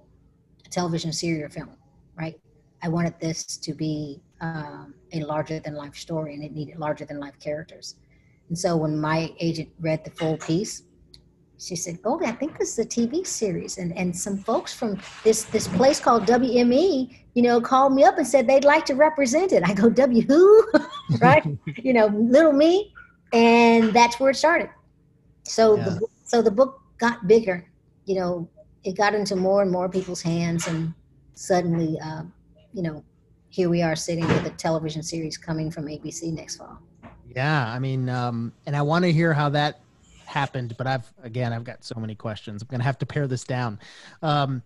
a 0.66 0.70
television 0.70 1.14
series 1.14 1.44
or 1.44 1.50
film, 1.50 1.78
right? 2.18 2.40
I 2.82 2.90
wanted 2.90 3.20
this 3.20 3.58
to 3.58 3.74
be 3.74 4.22
um, 4.42 4.94
a 5.14 5.22
larger 5.22 5.60
than 5.60 5.76
life 5.76 5.96
story 5.96 6.34
and 6.34 6.44
it 6.44 6.52
needed 6.52 6.78
larger 6.78 7.06
than 7.06 7.20
life 7.20 7.40
characters. 7.40 7.96
And 8.50 8.58
so 8.58 8.76
when 8.76 9.00
my 9.00 9.34
agent 9.40 9.70
read 9.80 10.04
the 10.04 10.12
full 10.12 10.38
piece, 10.38 10.84
she 11.58 11.76
said, 11.76 12.00
"Oh, 12.04 12.20
I 12.24 12.32
think 12.32 12.58
this 12.58 12.78
is 12.78 12.80
a 12.80 12.88
TV 12.88 13.26
series." 13.26 13.78
And 13.78 13.96
and 13.98 14.16
some 14.16 14.38
folks 14.38 14.74
from 14.74 15.00
this 15.24 15.44
this 15.46 15.68
place 15.68 16.00
called 16.00 16.26
WME, 16.26 17.18
you 17.34 17.42
know, 17.42 17.62
called 17.62 17.94
me 17.94 18.04
up 18.04 18.18
and 18.18 18.28
said 18.28 18.48
they'd 18.48 18.66
like 18.66 18.86
to 18.86 18.96
represent 18.96 19.52
it. 19.52 19.64
I 19.64 19.74
go, 19.74 19.90
"W 19.90 20.22
who?" 20.24 20.72
right? 21.22 21.46
you 21.78 21.94
know, 21.94 22.08
little 22.08 22.54
me, 22.54 22.94
and 23.34 23.94
that's 23.94 24.20
where 24.20 24.32
it 24.32 24.36
started. 24.36 24.70
So 25.44 25.78
yeah. 25.78 25.84
the, 25.84 26.08
so 26.24 26.42
the 26.42 26.52
book 26.52 26.82
got 26.98 27.28
bigger. 27.28 27.66
You 28.06 28.16
know, 28.16 28.50
it 28.84 28.98
got 28.98 29.16
into 29.16 29.36
more 29.36 29.62
and 29.62 29.72
more 29.72 29.90
people's 29.90 30.22
hands, 30.22 30.68
and 30.68 30.94
suddenly, 31.34 31.98
uh, 32.04 32.24
you 32.74 32.84
know, 32.84 33.04
here 33.50 33.70
we 33.70 33.82
are 33.82 33.96
sitting 33.96 34.28
with 34.28 34.46
a 34.46 34.52
television 34.52 35.02
series 35.02 35.38
coming 35.38 35.72
from 35.72 35.86
ABC 35.86 36.34
next 36.34 36.58
fall. 36.58 36.80
Yeah, 37.36 37.68
I 37.68 37.80
mean, 37.80 38.10
um, 38.10 38.54
and 38.66 38.76
I 38.76 38.82
want 38.82 39.04
to 39.06 39.12
hear 39.12 39.34
how 39.34 39.50
that 39.50 39.80
happened, 40.36 40.76
but 40.78 40.86
I've 40.86 41.12
again 41.24 41.54
I've 41.54 41.64
got 41.64 41.84
so 41.84 41.96
many 41.98 42.14
questions. 42.14 42.62
I'm 42.62 42.68
gonna 42.68 42.84
have 42.84 43.00
to 43.00 43.06
pare 43.06 43.26
this 43.26 43.46
down. 43.46 43.80
Um, 44.22 44.62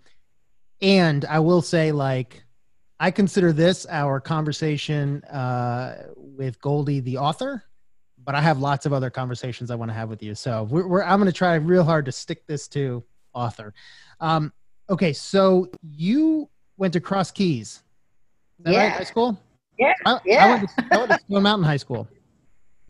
and 0.81 1.25
I 1.25 1.39
will 1.39 1.61
say, 1.61 1.91
like, 1.91 2.43
I 2.99 3.11
consider 3.11 3.53
this 3.53 3.85
our 3.89 4.19
conversation 4.19 5.23
uh, 5.25 6.07
with 6.15 6.59
Goldie, 6.59 7.01
the 7.01 7.17
author, 7.17 7.63
but 8.25 8.33
I 8.33 8.41
have 8.41 8.59
lots 8.59 8.85
of 8.85 8.93
other 8.93 9.09
conversations 9.09 9.69
I 9.69 9.75
want 9.75 9.91
to 9.91 9.95
have 9.95 10.09
with 10.09 10.23
you. 10.23 10.35
So 10.35 10.63
we're, 10.63 10.87
we're 10.87 11.03
I'm 11.03 11.19
going 11.19 11.31
to 11.31 11.37
try 11.37 11.55
real 11.55 11.83
hard 11.83 12.05
to 12.05 12.11
stick 12.11 12.47
this 12.47 12.67
to 12.69 13.03
author. 13.33 13.73
Um, 14.19 14.53
okay, 14.89 15.13
so 15.13 15.69
you 15.83 16.49
went 16.77 16.93
to 16.93 17.01
Cross 17.01 17.31
Keys, 17.31 17.83
yeah. 18.65 18.83
Right? 18.83 18.91
High 18.93 19.03
school. 19.03 19.37
Yeah, 19.77 19.93
I, 20.05 20.19
yeah. 20.25 20.45
I 20.45 20.49
went, 20.49 20.69
to, 20.69 20.85
I 20.91 20.97
went 20.97 21.11
to 21.11 21.19
Stone 21.19 21.43
Mountain 21.43 21.65
High 21.65 21.77
School. 21.77 22.07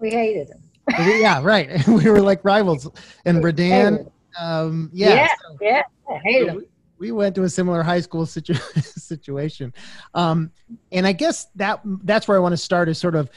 We 0.02 0.12
hated 0.12 0.48
them 0.48 0.69
yeah, 0.98 1.41
right. 1.41 1.86
we 1.88 2.10
were 2.10 2.22
like 2.22 2.43
rivals. 2.43 2.89
And 3.25 3.43
Redan, 3.43 4.10
um, 4.39 4.89
yeah, 4.93 5.15
yeah, 5.15 5.27
so, 5.27 5.58
yeah, 5.62 5.81
I 6.10 6.53
we, 6.55 6.63
we 6.98 7.12
went 7.12 7.36
to 7.36 7.43
a 7.43 7.50
similar 7.50 7.84
high 7.84 8.01
school 8.01 8.25
situ- 8.25 8.53
situation, 8.81 9.74
um, 10.13 10.51
and 10.91 11.08
I 11.08 11.12
guess 11.12 11.48
that 11.55 11.81
that's 12.03 12.27
where 12.27 12.38
I 12.38 12.39
want 12.39 12.53
to 12.53 12.58
start 12.58 12.89
is 12.89 12.98
sort 12.98 13.15
of 13.15 13.29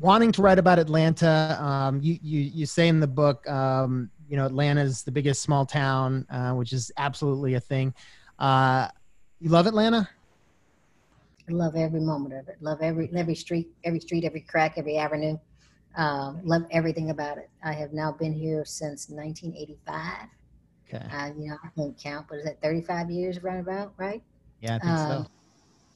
wanting 0.00 0.32
to 0.32 0.42
write 0.42 0.58
about 0.58 0.78
Atlanta. 0.78 1.58
Um, 1.60 2.00
you 2.02 2.18
you 2.22 2.40
you 2.40 2.66
say 2.66 2.88
in 2.88 3.00
the 3.00 3.06
book, 3.06 3.48
um, 3.48 4.10
you 4.28 4.36
know, 4.36 4.46
Atlanta 4.46 4.82
is 4.82 5.02
the 5.02 5.12
biggest 5.12 5.42
small 5.42 5.66
town, 5.66 6.26
uh, 6.30 6.52
which 6.52 6.72
is 6.72 6.90
absolutely 6.96 7.54
a 7.54 7.60
thing. 7.60 7.94
Uh, 8.38 8.88
you 9.40 9.50
love 9.50 9.66
Atlanta? 9.66 10.08
I 11.48 11.52
love 11.52 11.76
every 11.76 12.00
moment 12.00 12.34
of 12.34 12.48
it. 12.48 12.56
Love 12.60 12.78
every 12.82 13.08
every 13.14 13.34
street, 13.34 13.68
every 13.84 14.00
street, 14.00 14.24
every 14.24 14.40
crack, 14.40 14.74
every 14.76 14.96
avenue. 14.96 15.38
Um, 15.96 16.40
love 16.44 16.64
everything 16.70 17.10
about 17.10 17.38
it. 17.38 17.48
I 17.64 17.72
have 17.72 17.92
now 17.92 18.12
been 18.12 18.32
here 18.32 18.64
since 18.64 19.08
1985. 19.08 20.28
Okay. 20.88 21.04
Uh, 21.12 21.30
you 21.36 21.48
know, 21.48 21.56
I 21.64 21.68
can't 21.74 21.98
count, 21.98 22.26
but 22.28 22.38
is 22.38 22.44
that 22.44 22.60
35 22.60 23.10
years 23.10 23.42
roundabout, 23.42 23.94
right? 23.96 24.22
Yeah, 24.60 24.76
I 24.76 24.78
think 24.78 24.92
um, 24.92 25.24
so. 25.24 25.30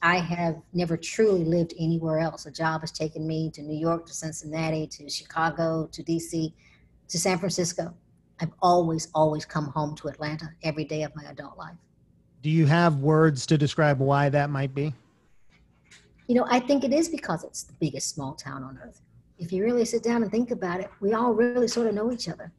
I 0.01 0.17
have 0.17 0.57
never 0.73 0.97
truly 0.97 1.45
lived 1.45 1.75
anywhere 1.79 2.19
else. 2.19 2.47
A 2.47 2.51
job 2.51 2.81
has 2.81 2.91
taken 2.91 3.27
me 3.27 3.51
to 3.51 3.61
New 3.61 3.77
York, 3.77 4.07
to 4.07 4.13
Cincinnati, 4.13 4.87
to 4.87 5.07
Chicago, 5.07 5.87
to 5.91 6.03
DC, 6.03 6.51
to 7.07 7.19
San 7.19 7.37
Francisco. 7.37 7.93
I've 8.39 8.51
always, 8.63 9.09
always 9.13 9.45
come 9.45 9.67
home 9.67 9.95
to 9.97 10.07
Atlanta 10.07 10.49
every 10.63 10.83
day 10.83 11.03
of 11.03 11.15
my 11.15 11.23
adult 11.29 11.57
life. 11.59 11.77
Do 12.41 12.49
you 12.49 12.65
have 12.65 12.97
words 12.97 13.45
to 13.45 13.57
describe 13.57 13.99
why 13.99 14.29
that 14.29 14.49
might 14.49 14.73
be? 14.73 14.95
You 16.25 16.35
know, 16.35 16.47
I 16.49 16.59
think 16.59 16.83
it 16.83 16.91
is 16.91 17.07
because 17.07 17.43
it's 17.43 17.61
the 17.61 17.73
biggest 17.73 18.09
small 18.15 18.33
town 18.33 18.63
on 18.63 18.79
earth 18.83 19.01
if 19.41 19.51
you 19.51 19.63
really 19.63 19.85
sit 19.85 20.03
down 20.03 20.21
and 20.21 20.31
think 20.31 20.51
about 20.51 20.79
it, 20.79 20.89
we 20.99 21.13
all 21.13 21.33
really 21.33 21.67
sort 21.67 21.87
of 21.87 21.95
know 21.95 22.11
each 22.11 22.29
other. 22.29 22.53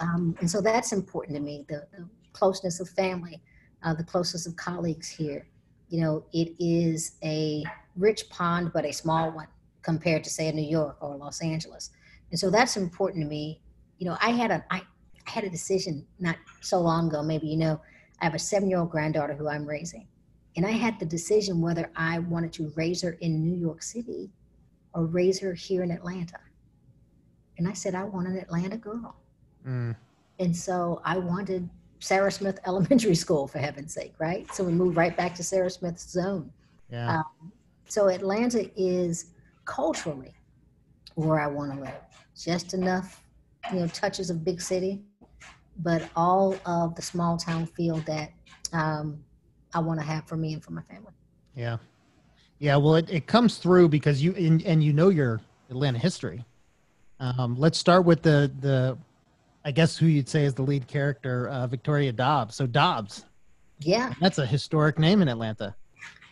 Um, 0.00 0.36
and 0.40 0.48
so 0.48 0.60
that's 0.60 0.92
important 0.92 1.36
to 1.36 1.42
me 1.42 1.64
the, 1.68 1.86
the 1.92 2.08
closeness 2.32 2.78
of 2.78 2.88
family, 2.88 3.42
uh, 3.82 3.92
the 3.92 4.04
closeness 4.04 4.46
of 4.46 4.54
colleagues 4.54 5.08
here. 5.08 5.48
You 5.88 6.00
know, 6.00 6.24
it 6.32 6.54
is 6.60 7.16
a 7.24 7.64
rich 7.96 8.30
pond, 8.30 8.70
but 8.72 8.84
a 8.84 8.92
small 8.92 9.32
one 9.32 9.48
compared 9.82 10.22
to, 10.24 10.30
say, 10.30 10.50
New 10.52 10.62
York 10.62 10.96
or 11.00 11.16
Los 11.16 11.42
Angeles. 11.42 11.90
And 12.30 12.38
so 12.38 12.50
that's 12.50 12.76
important 12.76 13.24
to 13.24 13.28
me. 13.28 13.60
You 13.98 14.06
know, 14.06 14.16
I 14.20 14.30
had 14.30 14.52
a, 14.52 14.64
I, 14.70 14.82
I 15.26 15.30
had 15.30 15.42
a 15.42 15.50
decision 15.50 16.06
not 16.20 16.36
so 16.60 16.80
long 16.80 17.08
ago, 17.08 17.22
maybe 17.22 17.48
you 17.48 17.56
know, 17.56 17.80
I 18.20 18.24
have 18.24 18.34
a 18.34 18.38
seven 18.38 18.70
year 18.70 18.78
old 18.78 18.90
granddaughter 18.90 19.34
who 19.34 19.48
I'm 19.48 19.66
raising. 19.66 20.06
And 20.56 20.64
I 20.64 20.70
had 20.70 21.00
the 21.00 21.06
decision 21.06 21.60
whether 21.60 21.90
I 21.96 22.20
wanted 22.20 22.52
to 22.54 22.72
raise 22.76 23.02
her 23.02 23.12
in 23.20 23.42
New 23.42 23.56
York 23.58 23.82
City 23.82 24.30
or 24.96 25.04
raise 25.04 25.38
her 25.38 25.52
here 25.52 25.82
in 25.82 25.90
Atlanta. 25.90 26.40
And 27.58 27.68
I 27.68 27.74
said, 27.74 27.94
I 27.94 28.04
want 28.04 28.26
an 28.26 28.36
Atlanta 28.38 28.78
girl. 28.78 29.14
Mm. 29.68 29.94
And 30.40 30.56
so 30.56 31.02
I 31.04 31.18
wanted 31.18 31.68
Sarah 32.00 32.32
Smith 32.32 32.58
Elementary 32.66 33.14
School, 33.14 33.46
for 33.46 33.58
heaven's 33.58 33.92
sake, 33.92 34.14
right? 34.18 34.52
So 34.52 34.64
we 34.64 34.72
moved 34.72 34.96
right 34.96 35.14
back 35.14 35.34
to 35.36 35.44
Sarah 35.44 35.70
Smith's 35.70 36.10
zone. 36.10 36.50
Yeah. 36.90 37.18
Um, 37.18 37.52
so 37.86 38.08
Atlanta 38.08 38.70
is 38.74 39.32
culturally 39.66 40.32
where 41.14 41.38
I 41.38 41.46
want 41.46 41.74
to 41.74 41.80
live. 41.80 42.00
Just 42.36 42.72
enough, 42.72 43.22
you 43.72 43.80
know, 43.80 43.86
touches 43.88 44.30
of 44.30 44.44
big 44.44 44.62
city, 44.62 45.02
but 45.80 46.08
all 46.16 46.56
of 46.64 46.94
the 46.94 47.02
small 47.02 47.36
town 47.36 47.66
feel 47.66 47.96
that 48.06 48.32
um, 48.72 49.22
I 49.74 49.80
want 49.80 50.00
to 50.00 50.06
have 50.06 50.26
for 50.26 50.36
me 50.36 50.54
and 50.54 50.64
for 50.64 50.72
my 50.72 50.82
family. 50.82 51.12
Yeah. 51.54 51.76
Yeah, 52.58 52.76
well, 52.76 52.96
it, 52.96 53.10
it 53.10 53.26
comes 53.26 53.58
through 53.58 53.88
because 53.88 54.22
you 54.22 54.34
and, 54.34 54.62
and 54.64 54.82
you 54.82 54.92
know 54.92 55.10
your 55.10 55.40
Atlanta 55.70 55.98
history. 55.98 56.44
Um, 57.20 57.56
let's 57.58 57.78
start 57.78 58.04
with 58.04 58.22
the 58.22 58.50
the, 58.60 58.96
I 59.64 59.70
guess 59.70 59.96
who 59.96 60.06
you'd 60.06 60.28
say 60.28 60.44
is 60.44 60.54
the 60.54 60.62
lead 60.62 60.86
character, 60.86 61.48
uh, 61.48 61.66
Victoria 61.66 62.12
Dobbs. 62.12 62.54
So 62.54 62.66
Dobbs. 62.66 63.24
Yeah. 63.80 64.14
That's 64.20 64.38
a 64.38 64.46
historic 64.46 64.98
name 64.98 65.22
in 65.22 65.28
Atlanta. 65.28 65.74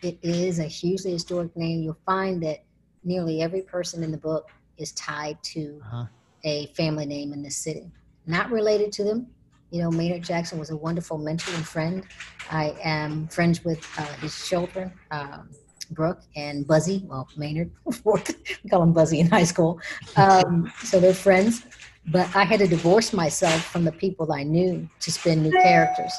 It 0.01 0.17
is 0.23 0.59
a 0.59 0.65
hugely 0.65 1.11
historic 1.11 1.55
name. 1.55 1.83
You'll 1.83 1.97
find 2.05 2.41
that 2.43 2.63
nearly 3.03 3.41
every 3.41 3.61
person 3.61 4.03
in 4.03 4.11
the 4.11 4.17
book 4.17 4.49
is 4.77 4.91
tied 4.93 5.41
to 5.43 5.79
uh-huh. 5.83 6.05
a 6.43 6.67
family 6.67 7.05
name 7.05 7.33
in 7.33 7.43
this 7.43 7.55
city. 7.55 7.91
Not 8.25 8.51
related 8.51 8.91
to 8.93 9.03
them. 9.03 9.27
You 9.71 9.83
know, 9.83 9.91
Maynard 9.91 10.23
Jackson 10.23 10.57
was 10.57 10.69
a 10.69 10.77
wonderful 10.77 11.17
mentor 11.17 11.53
and 11.55 11.65
friend. 11.65 12.03
I 12.49 12.75
am 12.83 13.27
friends 13.27 13.63
with 13.63 13.85
uh, 13.97 14.05
his 14.15 14.47
children. 14.47 14.91
Um, 15.11 15.49
Brooke 15.85 16.21
and 16.35 16.65
Buzzy. 16.67 17.03
Well, 17.05 17.27
Maynard, 17.37 17.71
we 17.85 18.69
call 18.69 18.83
him 18.83 18.93
Buzzy 18.93 19.19
in 19.19 19.29
high 19.29 19.43
school. 19.43 19.79
Um, 20.15 20.71
so 20.83 20.99
they're 20.99 21.13
friends. 21.13 21.63
But 22.07 22.33
I 22.35 22.43
had 22.43 22.59
to 22.59 22.67
divorce 22.67 23.13
myself 23.13 23.65
from 23.65 23.83
the 23.83 23.91
people 23.91 24.31
I 24.31 24.43
knew 24.43 24.87
to 24.99 25.11
spin 25.11 25.41
new 25.41 25.51
characters. 25.51 26.13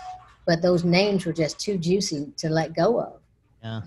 But 0.45 0.63
those 0.63 0.85
names 0.85 1.25
were 1.27 1.33
just 1.33 1.61
too 1.61 1.79
juicy 1.79 2.33
to 2.39 2.49
let 2.49 2.75
go 2.75 3.01
of. 3.01 3.21
Yeah. 3.63 3.83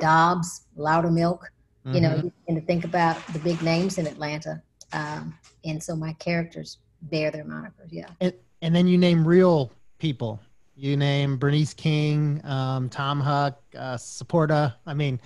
Dobbs, 0.00 0.62
Loudermilk. 0.78 1.40
Mm-hmm. 1.40 1.94
You 1.94 2.00
know, 2.00 2.32
and 2.48 2.56
to 2.56 2.66
think 2.66 2.84
about 2.84 3.24
the 3.32 3.38
big 3.38 3.62
names 3.62 3.98
in 3.98 4.06
Atlanta. 4.06 4.62
Um, 4.92 5.38
and 5.64 5.82
so 5.82 5.94
my 5.94 6.14
characters 6.14 6.78
bear 7.02 7.30
their 7.30 7.44
monikers. 7.44 7.90
Yeah. 7.90 8.08
And, 8.20 8.32
and 8.62 8.74
then 8.74 8.86
you 8.88 8.98
name 8.98 9.26
real 9.26 9.70
people 9.98 10.40
you 10.76 10.96
name 10.96 11.38
Bernice 11.38 11.74
King, 11.74 12.40
um, 12.44 12.88
Tom 12.88 13.20
Houck, 13.20 13.58
uh, 13.76 13.96
Saporta. 13.96 14.74
I 14.86 14.94
mean, 14.94 15.20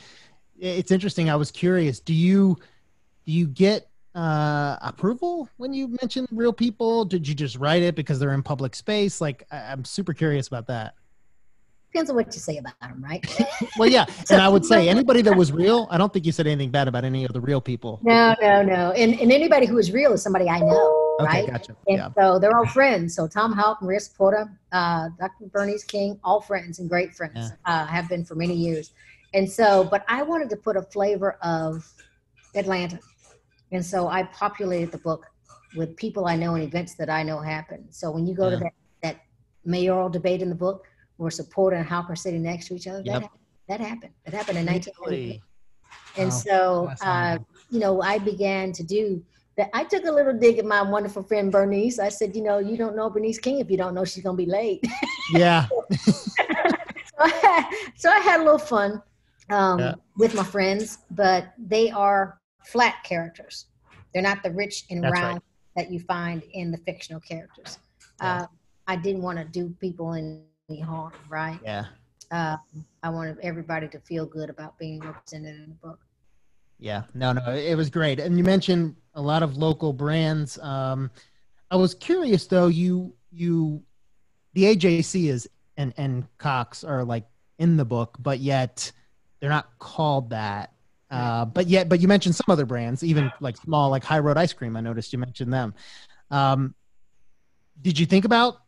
it's 0.59 0.91
interesting. 0.91 1.29
I 1.29 1.37
was 1.37 1.51
curious. 1.51 2.01
Do 2.01 2.15
you 2.15 2.57
do 3.27 3.33
you 3.33 3.47
get 3.47 3.89
uh, 4.15 4.77
approval 4.81 5.49
when 5.57 5.73
you 5.73 5.89
mention 6.01 6.27
real 6.31 6.53
people? 6.53 7.05
Did 7.05 7.27
you 7.27 7.35
just 7.35 7.57
write 7.57 7.83
it 7.83 7.95
because 7.95 8.19
they're 8.19 8.33
in 8.33 8.43
public 8.43 8.75
space? 8.75 9.21
Like, 9.21 9.45
I, 9.51 9.73
I'm 9.73 9.85
super 9.85 10.15
curious 10.15 10.49
about 10.49 10.67
that 10.69 10.95
depends 11.93 12.11
on 12.11 12.17
what 12.17 12.27
you 12.27 12.41
say 12.41 12.57
about 12.59 12.79
them, 12.81 13.03
right? 13.03 13.25
well, 13.79 13.89
yeah, 13.89 14.07
so, 14.25 14.25
and 14.35 14.43
I 14.43 14.49
would 14.49 14.65
say 14.65 14.89
anybody 14.97 15.23
that 15.23 15.37
was 15.37 15.53
real. 15.53 15.89
I 15.91 15.99
don't 15.99 16.13
think 16.13 16.27
you 16.27 16.33
said 16.33 16.47
anything 16.47 16.71
bad 16.71 16.89
about 16.89 17.05
any 17.05 17.25
of 17.25 17.33
the 17.33 17.41
real 17.41 17.61
people. 17.61 18.01
No, 18.03 18.35
no, 18.41 18.63
no, 18.63 18.93
and 18.93 19.19
and 19.21 19.33
anybody 19.33 19.67
who 19.67 19.79
is 19.79 19.93
real 19.93 20.13
is 20.13 20.23
somebody 20.23 20.49
I 20.49 20.61
know, 20.61 21.10
okay, 21.21 21.41
right? 21.43 21.51
Gotcha. 21.51 21.77
And 21.89 21.99
yeah. 21.99 22.09
so 22.17 22.39
they're 22.39 22.57
all 22.57 22.67
friends. 22.67 23.15
So 23.15 23.27
Tom 23.27 23.53
Houck, 23.53 23.83
Maria 23.83 24.01
Saporta, 24.01 24.51
uh, 24.73 25.09
Dr. 25.19 25.47
Bernice 25.53 25.85
King, 25.85 26.19
all 26.25 26.41
friends 26.41 26.79
and 26.79 26.89
great 26.89 27.15
friends 27.15 27.35
yeah. 27.37 27.51
uh, 27.65 27.87
have 27.87 28.09
been 28.09 28.25
for 28.25 28.35
many 28.35 28.55
years. 28.55 28.93
And 29.35 29.51
so, 29.51 29.85
but 29.85 30.05
I 30.09 30.23
wanted 30.23 30.51
to 30.51 30.57
put 30.57 30.77
a 30.77 30.83
flavor 30.83 31.39
of 31.43 31.87
Atlanta, 32.55 32.99
and 33.71 33.85
so 33.85 34.09
I 34.09 34.25
populated 34.25 34.91
the 34.91 34.99
book 34.99 35.27
with 35.77 35.97
people 35.97 36.27
I 36.27 36.35
know 36.35 36.55
and 36.55 36.65
events 36.65 36.95
that 36.97 37.09
I 37.09 37.23
know 37.23 37.39
happen. 37.39 37.87
So 37.91 38.11
when 38.11 38.27
you 38.27 38.35
go 38.35 38.49
yeah. 38.49 38.57
to 38.57 38.65
that 38.65 38.73
that 39.03 39.17
mayoral 39.65 40.09
debate 40.09 40.43
in 40.43 40.49
the 40.49 40.55
book 40.55 40.87
were 41.19 41.31
Saporta 41.31 41.77
and 41.77 41.87
Houck 41.87 42.11
are 42.11 42.17
sitting 42.17 42.43
next 42.43 42.67
to 42.69 42.75
each 42.75 42.87
other. 42.87 43.03
Yep. 43.05 43.23
That, 43.23 43.31
that 43.69 43.81
happened. 43.81 44.13
That 44.25 44.35
happened 44.35 44.59
in 44.59 44.67
1980. 44.67 45.43
And 46.17 46.27
oh, 46.27 46.31
so, 46.31 46.93
uh, 47.03 47.39
you 47.71 47.79
know, 47.79 48.03
I 48.03 48.19
began 48.19 48.73
to 48.73 48.83
do 48.83 49.23
that. 49.61 49.71
I 49.75 49.85
took 49.85 50.05
a 50.05 50.11
little 50.11 50.33
dig 50.33 50.59
at 50.59 50.65
my 50.65 50.83
wonderful 50.83 51.23
friend 51.23 51.53
Bernice. 51.53 51.99
I 51.99 52.09
said, 52.09 52.35
you 52.35 52.43
know, 52.43 52.59
you 52.59 52.77
don't 52.77 52.97
know 52.97 53.11
Bernice 53.11 53.39
King 53.39 53.61
if 53.61 53.71
you 53.71 53.77
don't 53.77 53.95
know 53.95 54.05
she's 54.05 54.25
going 54.25 54.37
to 54.37 54.45
be 54.45 54.51
late. 54.51 54.85
Yeah. 55.33 55.69
so, 56.01 56.23
I 57.19 57.29
had, 57.43 57.71
so 57.97 58.11
I 58.11 58.19
had 58.19 58.41
a 58.41 58.45
little 58.45 58.59
fun 58.59 59.03
um, 59.51 59.79
yeah. 59.79 59.95
with 60.17 60.35
my 60.35 60.45
friends, 60.45 60.99
but 61.11 61.53
they 61.59 61.91
are 61.91 62.41
flat 62.65 62.97
characters. 63.05 63.67
They're 64.13 64.23
not 64.23 64.43
the 64.43 64.51
rich 64.51 64.85
and 64.91 65.05
That's 65.05 65.13
round 65.13 65.35
right. 65.35 65.43
that 65.77 65.93
you 65.93 66.01
find 66.01 66.43
in 66.53 66.71
the 66.71 66.79
fictional 66.79 67.21
characters. 67.21 67.79
uh, 68.21 68.47
I 68.87 68.97
didn't 68.97 69.23
want 69.23 69.39
to 69.39 69.45
do 69.45 69.75
people 69.81 70.15
any 70.15 70.81
harm, 70.81 71.13
right? 71.29 71.61
Yeah. 71.63 71.85
Uh, 72.31 72.57
I 73.03 73.11
wanted 73.11 73.39
everybody 73.43 73.89
to 73.89 74.01
feel 74.01 74.27
good 74.27 74.51
about 74.51 74.79
being 74.79 75.01
represented 75.01 75.57
in 75.57 75.69
the 75.69 75.75
book. 75.77 76.01
Yeah, 76.81 77.03
no, 77.15 77.33
no, 77.33 77.53
it 77.53 77.75
was 77.75 77.91
great. 77.91 78.19
And 78.19 78.39
you 78.39 78.45
mentioned 78.45 78.97
a 79.21 79.23
lot 79.23 79.43
of 79.43 79.59
local 79.59 79.93
brands. 79.93 80.59
Um, 80.59 81.11
I 81.71 81.77
was 81.77 81.95
curious 81.95 82.47
though, 82.47 82.69
you 82.69 83.15
you 83.31 83.83
the 84.55 84.65
AJC 84.65 85.29
is 85.29 85.49
and 85.77 85.93
and 85.97 86.27
Cox 86.39 86.83
are 86.83 87.05
like 87.05 87.27
in 87.59 87.77
the 87.77 87.85
book, 87.85 88.17
but 88.19 88.41
yet 88.41 88.91
they're 89.39 89.51
not 89.51 89.79
called 89.79 90.31
that. 90.31 90.73
Uh, 91.11 91.45
but 91.45 91.67
yet, 91.67 91.89
but 91.89 92.01
you 92.01 92.07
mentioned 92.07 92.37
some 92.37 92.47
other 92.49 92.65
brands, 92.65 93.03
even 93.03 93.33
like 93.41 93.57
small, 93.57 93.91
like 93.91 94.05
High 94.05 94.21
Road 94.21 94.37
Ice 94.37 94.53
Cream. 94.53 94.77
I 94.77 94.81
noticed 94.81 95.13
you 95.13 95.19
mentioned 95.19 95.53
them. 95.53 95.75
Um, 96.31 96.73
did 97.83 97.99
you 97.99 98.07
think 98.07 98.25
about 98.25 98.61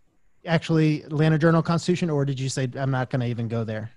actually 0.44 1.04
Atlanta 1.04 1.38
Journal 1.38 1.62
Constitution, 1.62 2.10
or 2.10 2.24
did 2.24 2.40
you 2.40 2.48
say 2.48 2.68
I'm 2.74 2.90
not 2.90 3.10
going 3.10 3.20
to 3.20 3.28
even 3.28 3.46
go 3.46 3.62
there? 3.62 3.92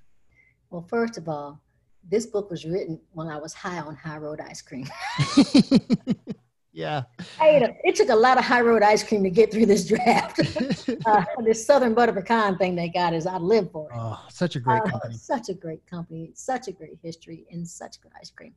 Well, 0.69 0.85
first 0.87 1.17
of 1.17 1.27
all, 1.27 1.59
this 2.07 2.27
book 2.27 2.51
was 2.51 2.65
written 2.65 3.01
when 3.13 3.27
I 3.29 3.37
was 3.37 3.53
high 3.55 3.79
on 3.79 3.95
high 3.95 4.17
road 4.17 4.39
ice 4.39 4.61
cream. 4.61 4.87
yeah. 6.75 7.03
A, 7.41 7.75
it 7.83 7.95
took 7.95 8.09
a 8.09 8.15
lot 8.15 8.37
of 8.37 8.43
high 8.43 8.61
road 8.61 8.83
ice 8.83 9.01
cream 9.01 9.23
to 9.23 9.29
get 9.29 9.51
through 9.51 9.65
this 9.65 9.87
draft. 9.87 10.39
uh, 11.05 11.23
this 11.43 11.65
Southern 11.65 11.93
Butter 11.93 12.11
Pecan 12.13 12.57
thing 12.57 12.75
they 12.75 12.89
got 12.89 13.13
is 13.13 13.25
I 13.25 13.37
live 13.37 13.71
for 13.71 13.89
it. 13.89 13.95
Oh, 13.97 14.23
such 14.29 14.55
a 14.55 14.59
great 14.59 14.81
Uh, 14.83 14.89
company. 14.91 15.15
such 15.15 15.49
a 15.49 15.53
great 15.53 15.85
company, 15.87 16.31
such 16.35 16.67
a 16.67 16.71
great 16.73 16.97
history, 17.01 17.45
and 17.51 17.67
such 17.67 18.01
good 18.01 18.11
ice 18.19 18.29
cream. 18.29 18.53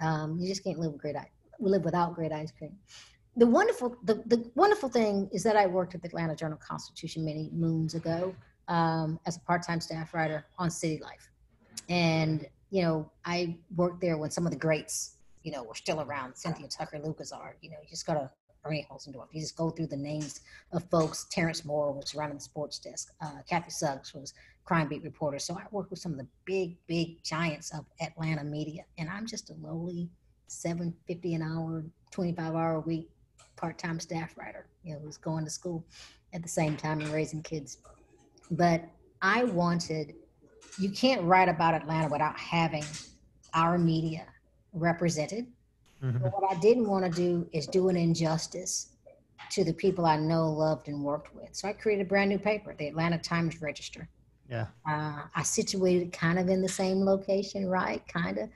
Um, 0.00 0.36
you 0.38 0.48
just 0.48 0.64
can't 0.64 0.78
live 0.78 0.92
with 0.92 1.00
great 1.00 1.16
ice. 1.16 1.28
Live 1.60 1.84
without 1.84 2.14
great 2.14 2.32
ice 2.32 2.50
cream. 2.50 2.76
The 3.36 3.46
wonderful, 3.46 3.96
the, 4.04 4.14
the 4.26 4.50
wonderful 4.56 4.88
thing 4.88 5.28
is 5.32 5.42
that 5.44 5.56
I 5.56 5.66
worked 5.66 5.94
at 5.94 6.02
the 6.02 6.08
Atlanta 6.08 6.34
Journal 6.36 6.58
Constitution 6.58 7.24
many 7.24 7.50
moons 7.52 7.94
ago 7.94 8.34
um, 8.68 9.18
as 9.26 9.36
a 9.36 9.40
part-time 9.40 9.80
staff 9.80 10.12
writer 10.14 10.44
on 10.58 10.70
City 10.70 11.00
Life, 11.02 11.30
and 11.88 12.46
you 12.70 12.82
know 12.82 13.10
I 13.24 13.56
worked 13.76 14.00
there 14.00 14.16
with 14.18 14.32
some 14.32 14.46
of 14.46 14.52
the 14.52 14.58
greats, 14.58 15.13
you 15.44 15.52
know, 15.52 15.62
were 15.62 15.74
still 15.74 16.00
around. 16.00 16.34
Cynthia 16.34 16.66
Tucker, 16.66 16.98
Lucas 16.98 17.30
Art. 17.30 17.58
You 17.60 17.70
know, 17.70 17.76
you 17.80 17.88
just 17.88 18.06
gotta 18.06 18.30
Ernie 18.64 18.86
Holsendolph. 18.90 19.28
You 19.30 19.40
just 19.40 19.56
go 19.56 19.70
through 19.70 19.88
the 19.88 19.96
names 19.96 20.40
of 20.72 20.88
folks. 20.90 21.26
Terrence 21.30 21.64
Moore 21.64 21.92
was 21.92 22.14
running 22.14 22.36
the 22.36 22.42
sports 22.42 22.78
desk. 22.78 23.12
Uh, 23.20 23.42
Kathy 23.48 23.70
Suggs 23.70 24.14
was 24.14 24.32
crime 24.64 24.88
beat 24.88 25.04
reporter. 25.04 25.38
So 25.38 25.54
I 25.54 25.64
work 25.70 25.90
with 25.90 25.98
some 25.98 26.12
of 26.12 26.18
the 26.18 26.26
big, 26.46 26.76
big 26.86 27.22
giants 27.22 27.72
of 27.74 27.84
Atlanta 28.00 28.42
media, 28.42 28.84
and 28.98 29.08
I'm 29.08 29.26
just 29.26 29.50
a 29.50 29.54
lowly 29.54 30.08
seven 30.46 30.94
fifty 31.06 31.34
an 31.34 31.42
hour, 31.42 31.84
twenty 32.10 32.32
five 32.32 32.54
hour 32.54 32.76
a 32.76 32.80
week 32.80 33.10
part 33.56 33.78
time 33.78 34.00
staff 34.00 34.36
writer. 34.36 34.66
You 34.82 34.94
know, 34.94 35.00
who's 35.00 35.18
going 35.18 35.44
to 35.44 35.50
school 35.50 35.84
at 36.32 36.42
the 36.42 36.48
same 36.48 36.76
time 36.76 37.00
and 37.00 37.10
raising 37.10 37.42
kids. 37.42 37.78
But 38.50 38.82
I 39.20 39.44
wanted. 39.44 40.14
You 40.78 40.90
can't 40.90 41.22
write 41.22 41.48
about 41.48 41.74
Atlanta 41.74 42.08
without 42.08 42.36
having 42.36 42.82
our 43.52 43.78
media 43.78 44.26
represented. 44.74 45.46
Mhm. 46.02 46.22
But 46.22 46.32
what 46.32 46.50
I 46.50 46.58
didn't 46.60 46.88
want 46.88 47.04
to 47.04 47.10
do 47.10 47.48
is 47.52 47.66
do 47.66 47.88
an 47.88 47.96
injustice 47.96 48.88
to 49.50 49.64
the 49.64 49.72
people 49.72 50.04
I 50.04 50.16
know, 50.16 50.50
loved, 50.50 50.88
and 50.88 51.02
worked 51.02 51.34
with. 51.34 51.48
So 51.52 51.68
I 51.68 51.72
created 51.72 52.06
a 52.06 52.08
brand 52.08 52.30
new 52.30 52.38
paper, 52.38 52.74
the 52.76 52.88
Atlanta 52.88 53.18
Times 53.18 53.60
Register. 53.62 54.08
Yeah. 54.50 54.66
Uh, 54.88 55.22
I 55.34 55.42
situated 55.42 56.12
kind 56.12 56.38
of 56.38 56.48
in 56.48 56.60
the 56.60 56.68
same 56.68 57.04
location, 57.04 57.66
right? 57.68 58.06
Kind 58.08 58.38
of. 58.38 58.50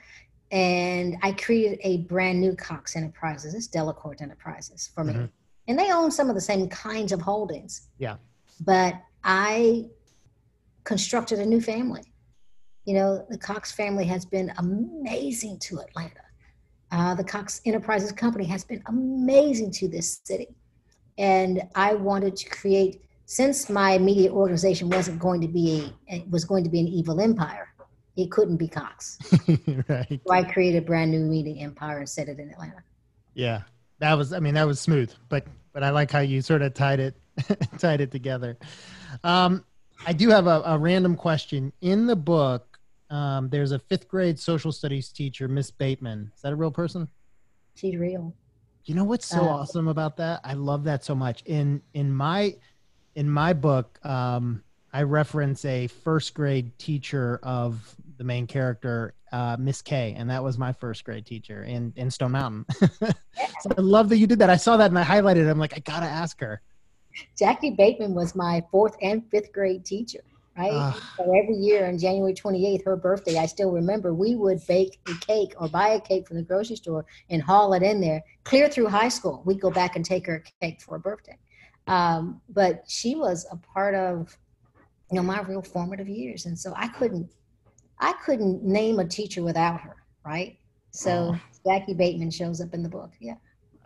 And 0.50 1.16
I 1.22 1.32
created 1.32 1.78
a 1.82 1.98
brand 1.98 2.40
new 2.40 2.54
Cox 2.54 2.96
Enterprises. 2.96 3.54
It's 3.54 3.68
Delacorte 3.68 4.22
Enterprises 4.22 4.90
for 4.94 5.04
me. 5.04 5.14
Mhm. 5.14 5.30
And 5.68 5.78
they 5.78 5.92
own 5.92 6.10
some 6.10 6.28
of 6.28 6.34
the 6.34 6.40
same 6.40 6.68
kinds 6.68 7.12
of 7.12 7.20
holdings. 7.20 7.88
Yeah. 7.98 8.16
But 8.60 8.94
I 9.24 9.88
constructed 10.84 11.38
a 11.38 11.46
new 11.46 11.60
family. 11.60 12.02
You 12.88 12.94
know, 12.94 13.26
the 13.28 13.36
Cox 13.36 13.70
family 13.70 14.06
has 14.06 14.24
been 14.24 14.50
amazing 14.56 15.58
to 15.58 15.80
Atlanta. 15.80 16.22
Uh, 16.90 17.14
the 17.14 17.22
Cox 17.22 17.60
Enterprises 17.66 18.12
company 18.12 18.46
has 18.46 18.64
been 18.64 18.82
amazing 18.86 19.72
to 19.72 19.88
this 19.88 20.22
city. 20.24 20.56
And 21.18 21.64
I 21.74 21.92
wanted 21.92 22.34
to 22.36 22.48
create, 22.48 23.02
since 23.26 23.68
my 23.68 23.98
media 23.98 24.32
organization 24.32 24.88
wasn't 24.88 25.18
going 25.18 25.42
to 25.42 25.48
be 25.48 25.92
a, 26.08 26.14
it 26.14 26.30
was 26.30 26.46
going 26.46 26.64
to 26.64 26.70
be 26.70 26.80
an 26.80 26.88
evil 26.88 27.20
empire, 27.20 27.68
it 28.16 28.30
couldn't 28.30 28.56
be 28.56 28.68
Cox. 28.68 29.18
right. 29.90 30.20
So 30.26 30.32
I 30.32 30.44
created 30.44 30.82
a 30.84 30.86
brand 30.86 31.10
new 31.10 31.20
media 31.20 31.62
empire 31.62 31.98
and 31.98 32.08
set 32.08 32.30
it 32.30 32.38
in 32.38 32.48
Atlanta. 32.48 32.82
Yeah. 33.34 33.64
That 33.98 34.14
was 34.14 34.32
I 34.32 34.40
mean 34.40 34.54
that 34.54 34.66
was 34.66 34.80
smooth, 34.80 35.12
but 35.28 35.46
but 35.74 35.84
I 35.84 35.90
like 35.90 36.10
how 36.10 36.20
you 36.20 36.40
sort 36.40 36.62
of 36.62 36.72
tied 36.72 37.00
it 37.00 37.16
tied 37.78 38.00
it 38.00 38.10
together. 38.10 38.56
Um 39.24 39.62
I 40.06 40.12
do 40.12 40.30
have 40.30 40.46
a, 40.46 40.62
a 40.64 40.78
random 40.78 41.16
question. 41.16 41.72
In 41.80 42.06
the 42.06 42.16
book, 42.16 42.67
um, 43.10 43.48
there's 43.48 43.72
a 43.72 43.78
fifth 43.78 44.08
grade 44.08 44.38
social 44.38 44.72
studies 44.72 45.10
teacher, 45.10 45.48
Miss 45.48 45.70
Bateman. 45.70 46.30
Is 46.34 46.42
that 46.42 46.52
a 46.52 46.56
real 46.56 46.70
person? 46.70 47.08
She's 47.74 47.96
real. 47.96 48.34
You 48.84 48.94
know 48.94 49.04
what's 49.04 49.26
so 49.26 49.42
Uh, 49.42 49.48
awesome 49.48 49.88
about 49.88 50.16
that? 50.16 50.40
I 50.44 50.54
love 50.54 50.84
that 50.84 51.04
so 51.04 51.14
much. 51.14 51.42
In 51.44 51.82
in 51.94 52.12
my 52.12 52.56
in 53.14 53.28
my 53.28 53.52
book, 53.52 53.98
um, 54.04 54.62
I 54.92 55.02
reference 55.02 55.64
a 55.64 55.86
first 55.88 56.34
grade 56.34 56.76
teacher 56.78 57.38
of 57.42 57.94
the 58.16 58.24
main 58.24 58.46
character, 58.46 59.14
uh, 59.32 59.56
Miss 59.58 59.82
K, 59.82 60.14
and 60.16 60.30
that 60.30 60.42
was 60.42 60.56
my 60.58 60.72
first 60.72 61.04
grade 61.04 61.26
teacher 61.26 61.64
in 61.64 61.92
in 61.96 62.10
Stone 62.10 62.32
Mountain. 62.32 62.66
so 63.00 63.70
I 63.76 63.80
love 63.80 64.08
that 64.08 64.16
you 64.16 64.26
did 64.26 64.38
that. 64.38 64.50
I 64.50 64.56
saw 64.56 64.76
that 64.78 64.90
and 64.90 64.98
I 64.98 65.04
highlighted 65.04 65.46
it. 65.46 65.50
I'm 65.50 65.58
like, 65.58 65.76
I 65.76 65.80
gotta 65.80 66.06
ask 66.06 66.40
her. 66.40 66.60
Jackie 67.38 67.70
Bateman 67.70 68.14
was 68.14 68.34
my 68.34 68.62
fourth 68.70 68.96
and 69.02 69.22
fifth 69.30 69.52
grade 69.52 69.84
teacher, 69.84 70.20
right? 70.58 70.94
So 71.16 71.24
every 71.36 71.54
year 71.54 71.86
on 71.86 71.98
January 71.98 72.34
28th, 72.34 72.84
her 72.84 72.96
birthday, 72.96 73.38
I 73.38 73.46
still 73.46 73.70
remember 73.70 74.12
we 74.12 74.34
would 74.34 74.64
bake 74.66 74.98
a 75.08 75.14
cake 75.24 75.54
or 75.58 75.68
buy 75.68 75.90
a 75.90 76.00
cake 76.00 76.26
from 76.26 76.36
the 76.36 76.42
grocery 76.42 76.76
store 76.76 77.06
and 77.30 77.40
haul 77.42 77.72
it 77.74 77.82
in 77.82 78.00
there, 78.00 78.22
clear 78.44 78.68
through 78.68 78.88
high 78.88 79.08
school. 79.08 79.42
We'd 79.44 79.60
go 79.60 79.70
back 79.70 79.96
and 79.96 80.04
take 80.04 80.26
her 80.26 80.44
a 80.44 80.64
cake 80.64 80.80
for 80.80 80.92
her 80.92 80.98
birthday. 80.98 81.38
Um, 81.86 82.40
but 82.48 82.84
she 82.88 83.14
was 83.14 83.46
a 83.50 83.56
part 83.56 83.94
of, 83.94 84.36
you 85.10 85.16
know, 85.16 85.22
my 85.22 85.40
real 85.42 85.62
formative 85.62 86.08
years. 86.08 86.46
And 86.46 86.58
so 86.58 86.72
I 86.76 86.88
couldn't, 86.88 87.30
I 88.00 88.12
couldn't 88.24 88.62
name 88.64 88.98
a 88.98 89.06
teacher 89.06 89.42
without 89.42 89.80
her, 89.80 89.96
right? 90.24 90.58
So. 90.90 91.36
Jackie 91.66 91.94
Bateman 91.94 92.30
shows 92.30 92.60
up 92.60 92.72
in 92.72 92.82
the 92.82 92.88
book. 92.88 93.12
Yeah. 93.20 93.34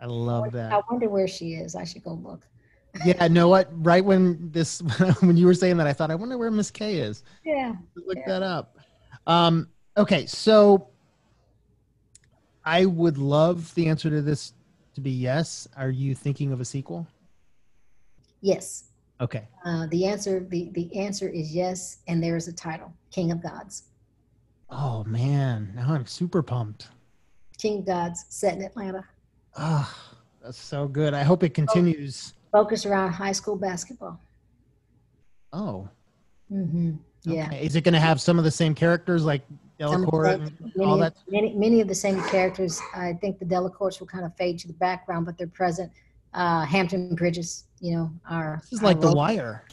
I 0.01 0.05
love 0.05 0.45
I 0.45 0.49
that. 0.49 0.73
I 0.73 0.81
wonder 0.89 1.09
where 1.09 1.27
she 1.27 1.53
is. 1.53 1.75
I 1.75 1.83
should 1.83 2.03
go 2.03 2.13
look. 2.13 2.47
Yeah, 3.05 3.27
know 3.27 3.47
what? 3.47 3.69
Right 3.83 4.03
when 4.05 4.51
this 4.51 4.81
when 5.21 5.35
you 5.35 5.45
were 5.45 5.53
saying 5.53 5.77
that, 5.77 5.87
I 5.87 5.93
thought, 5.93 6.11
I 6.11 6.15
wonder 6.15 6.37
where 6.37 6.51
Miss 6.51 6.69
K 6.69 6.97
is. 6.97 7.23
Yeah. 7.43 7.73
look 7.95 8.17
Yeah. 8.17 8.27
that 8.27 8.43
up. 8.43 8.77
Um, 9.25 9.69
okay, 9.97 10.25
so 10.25 10.87
I 12.65 12.85
would 12.85 13.17
love 13.17 13.73
the 13.75 13.87
answer 13.87 14.09
to 14.09 14.21
this 14.21 14.53
to 14.95 15.01
be 15.01 15.11
yes. 15.11 15.67
Are 15.75 15.89
you 15.89 16.13
thinking 16.13 16.51
of 16.51 16.61
a 16.61 16.65
sequel? 16.65 17.07
Yes. 18.41 18.85
Okay. 19.21 19.47
Uh, 19.65 19.87
the 19.87 20.05
answer 20.05 20.45
the, 20.49 20.69
the 20.73 20.95
answer 20.99 21.29
is 21.29 21.53
yes, 21.55 21.99
and 22.07 22.21
there 22.21 22.35
is 22.35 22.47
a 22.47 22.53
title, 22.53 22.93
King 23.11 23.31
of 23.31 23.41
Gods. 23.41 23.83
Oh 24.69 25.03
man, 25.05 25.71
now 25.75 25.93
I'm 25.93 26.05
super 26.05 26.43
pumped. 26.43 26.89
King 27.57 27.79
of 27.79 27.85
Gods 27.85 28.25
set 28.29 28.55
in 28.57 28.63
Atlanta. 28.63 29.03
Oh, 29.57 29.91
that's 30.43 30.57
so 30.57 30.87
good. 30.87 31.13
I 31.13 31.23
hope 31.23 31.43
it 31.43 31.53
continues. 31.53 32.33
Focused 32.53 32.85
around 32.85 33.11
high 33.11 33.31
school 33.33 33.57
basketball. 33.57 34.17
Oh, 35.51 35.89
Mm-hmm. 36.51 36.91
Yeah. 37.23 37.47
okay. 37.47 37.65
Is 37.65 37.75
it 37.75 37.83
going 37.83 37.93
to 37.95 37.99
have 37.99 38.21
some 38.21 38.37
of 38.37 38.43
the 38.43 38.51
same 38.51 38.75
characters 38.75 39.23
like 39.25 39.41
Some 39.81 39.93
of 39.95 40.01
the 40.01 40.05
Delacorte 40.07 40.33
and 40.35 40.73
many, 40.75 40.89
all 40.89 40.97
that? 40.97 41.15
many, 41.27 41.53
many 41.55 41.81
of 41.81 41.87
the 41.87 41.95
same 41.95 42.21
characters. 42.25 42.79
I 42.93 43.13
think 43.13 43.39
the 43.39 43.45
Delacortes 43.45 43.99
will 43.99 44.05
kind 44.07 44.23
of 44.25 44.35
fade 44.35 44.59
to 44.59 44.67
the 44.67 44.73
background, 44.73 45.25
but 45.25 45.35
they're 45.37 45.47
present. 45.47 45.91
Uh, 46.35 46.63
Hampton 46.65 47.15
Bridges, 47.15 47.63
you 47.79 47.95
know, 47.95 48.11
are 48.29 48.59
This 48.63 48.73
is 48.73 48.83
like 48.83 48.99
The 49.01 49.11
Wire. 49.13 49.63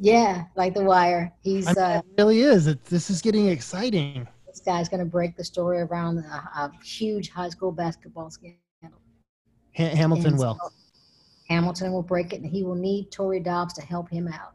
Yeah, 0.00 0.44
like 0.56 0.74
The 0.74 0.82
Wire. 0.82 1.32
He's 1.42 1.68
I 1.68 1.72
mean, 1.74 1.78
uh, 1.84 2.02
it 2.04 2.20
really 2.20 2.40
is. 2.40 2.66
It, 2.66 2.84
this 2.86 3.08
is 3.10 3.20
getting 3.22 3.46
exciting. 3.48 4.26
this 4.48 4.60
guy's 4.60 4.88
going 4.88 5.00
to 5.00 5.06
break 5.06 5.36
the 5.36 5.44
story 5.44 5.80
around 5.82 6.18
a, 6.18 6.22
a 6.56 6.72
huge 6.82 7.30
high 7.30 7.50
school 7.50 7.70
basketball 7.72 8.30
scandal. 8.30 8.58
Ha- 9.76 9.94
Hamilton 9.94 10.28
And 10.28 10.38
will. 10.38 10.58
so 10.60 10.70
Hamilton 11.48 11.92
will 11.92 12.02
break 12.02 12.32
it, 12.32 12.40
and 12.40 12.46
he 12.50 12.62
will 12.62 12.74
need 12.74 13.10
Tory 13.10 13.40
Dobbs 13.40 13.74
to 13.74 13.82
help 13.82 14.10
him 14.10 14.28
out. 14.28 14.54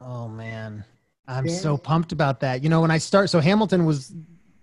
Oh 0.00 0.28
man, 0.28 0.84
I'm 1.28 1.46
Yeah. 1.46 1.54
so 1.54 1.76
pumped 1.76 2.12
about 2.12 2.40
that. 2.40 2.62
You 2.62 2.68
know, 2.68 2.80
when 2.80 2.90
I 2.90 2.98
start, 2.98 3.30
so 3.30 3.40
Hamilton 3.40 3.84
was 3.86 4.14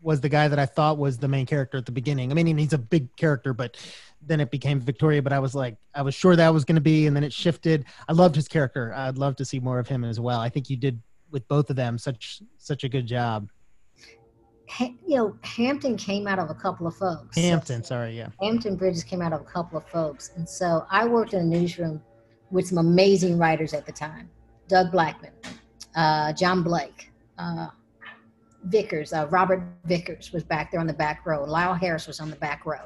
was 0.01 0.21
the 0.21 0.29
guy 0.29 0.47
that 0.47 0.57
I 0.57 0.65
thought 0.65 0.97
was 0.97 1.17
the 1.17 1.27
main 1.27 1.45
character 1.45 1.77
at 1.77 1.85
the 1.85 1.91
beginning. 1.91 2.31
I 2.31 2.33
mean, 2.33 2.57
he's 2.57 2.71
a 2.71 2.77
big 2.77 3.13
character, 3.17 3.53
but 3.53 3.75
then 4.21 4.39
it 4.39 4.49
became 4.49 4.79
Victoria. 4.79 5.21
But 5.21 5.33
I 5.33 5.39
was 5.39 5.53
like, 5.53 5.75
I 5.93 6.01
was 6.03 6.15
sure 6.15 6.37
that 6.37 6.53
was 6.53 6.63
going 6.63 6.75
to 6.75 6.81
be, 6.81 7.05
and 7.07 7.13
then 7.15 7.23
it 7.23 7.33
shifted. 7.33 7.83
I 8.07 8.13
loved 8.13 8.33
his 8.35 8.47
character. 8.47 8.93
I'd 8.93 9.17
love 9.17 9.35
to 9.37 9.45
see 9.45 9.59
more 9.59 9.77
of 9.77 9.89
him 9.89 10.05
as 10.05 10.17
well. 10.19 10.39
I 10.39 10.47
think 10.47 10.69
you 10.69 10.77
did 10.77 11.01
with 11.31 11.47
both 11.47 11.69
of 11.69 11.75
them 11.75 11.97
such 11.97 12.41
such 12.57 12.83
a 12.85 12.89
good 12.89 13.07
job. 13.07 13.49
You 14.79 15.15
know, 15.15 15.35
Hampton 15.41 15.97
came 15.97 16.27
out 16.27 16.39
of 16.39 16.49
a 16.49 16.53
couple 16.53 16.85
of 16.85 16.95
folks. 16.95 17.35
Hampton, 17.37 17.83
sorry, 17.83 18.15
yeah. 18.15 18.29
Hampton 18.41 18.75
Bridges 18.75 19.03
came 19.03 19.21
out 19.21 19.33
of 19.33 19.41
a 19.41 19.45
couple 19.45 19.77
of 19.77 19.87
folks. 19.87 20.31
And 20.35 20.47
so 20.47 20.85
I 20.91 21.05
worked 21.05 21.33
in 21.33 21.39
a 21.39 21.43
newsroom 21.43 22.01
with 22.51 22.67
some 22.67 22.77
amazing 22.77 23.37
writers 23.37 23.73
at 23.73 23.85
the 23.85 23.91
time 23.91 24.29
Doug 24.67 24.91
Blackmon, 24.91 25.31
uh, 25.95 26.33
John 26.33 26.61
Blake, 26.63 27.11
uh, 27.37 27.67
Vickers, 28.65 29.13
uh, 29.13 29.27
Robert 29.29 29.63
Vickers 29.85 30.31
was 30.31 30.43
back 30.43 30.71
there 30.71 30.79
on 30.79 30.87
the 30.87 30.93
back 30.93 31.25
row. 31.25 31.43
Lyle 31.43 31.73
Harris 31.73 32.07
was 32.07 32.19
on 32.19 32.29
the 32.29 32.35
back 32.35 32.65
row. 32.65 32.85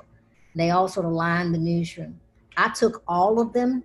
They 0.56 0.70
all 0.70 0.88
sort 0.88 1.06
of 1.06 1.12
lined 1.12 1.54
the 1.54 1.60
newsroom. 1.60 2.20
I 2.56 2.70
took 2.70 3.04
all 3.08 3.40
of 3.40 3.54
them 3.54 3.84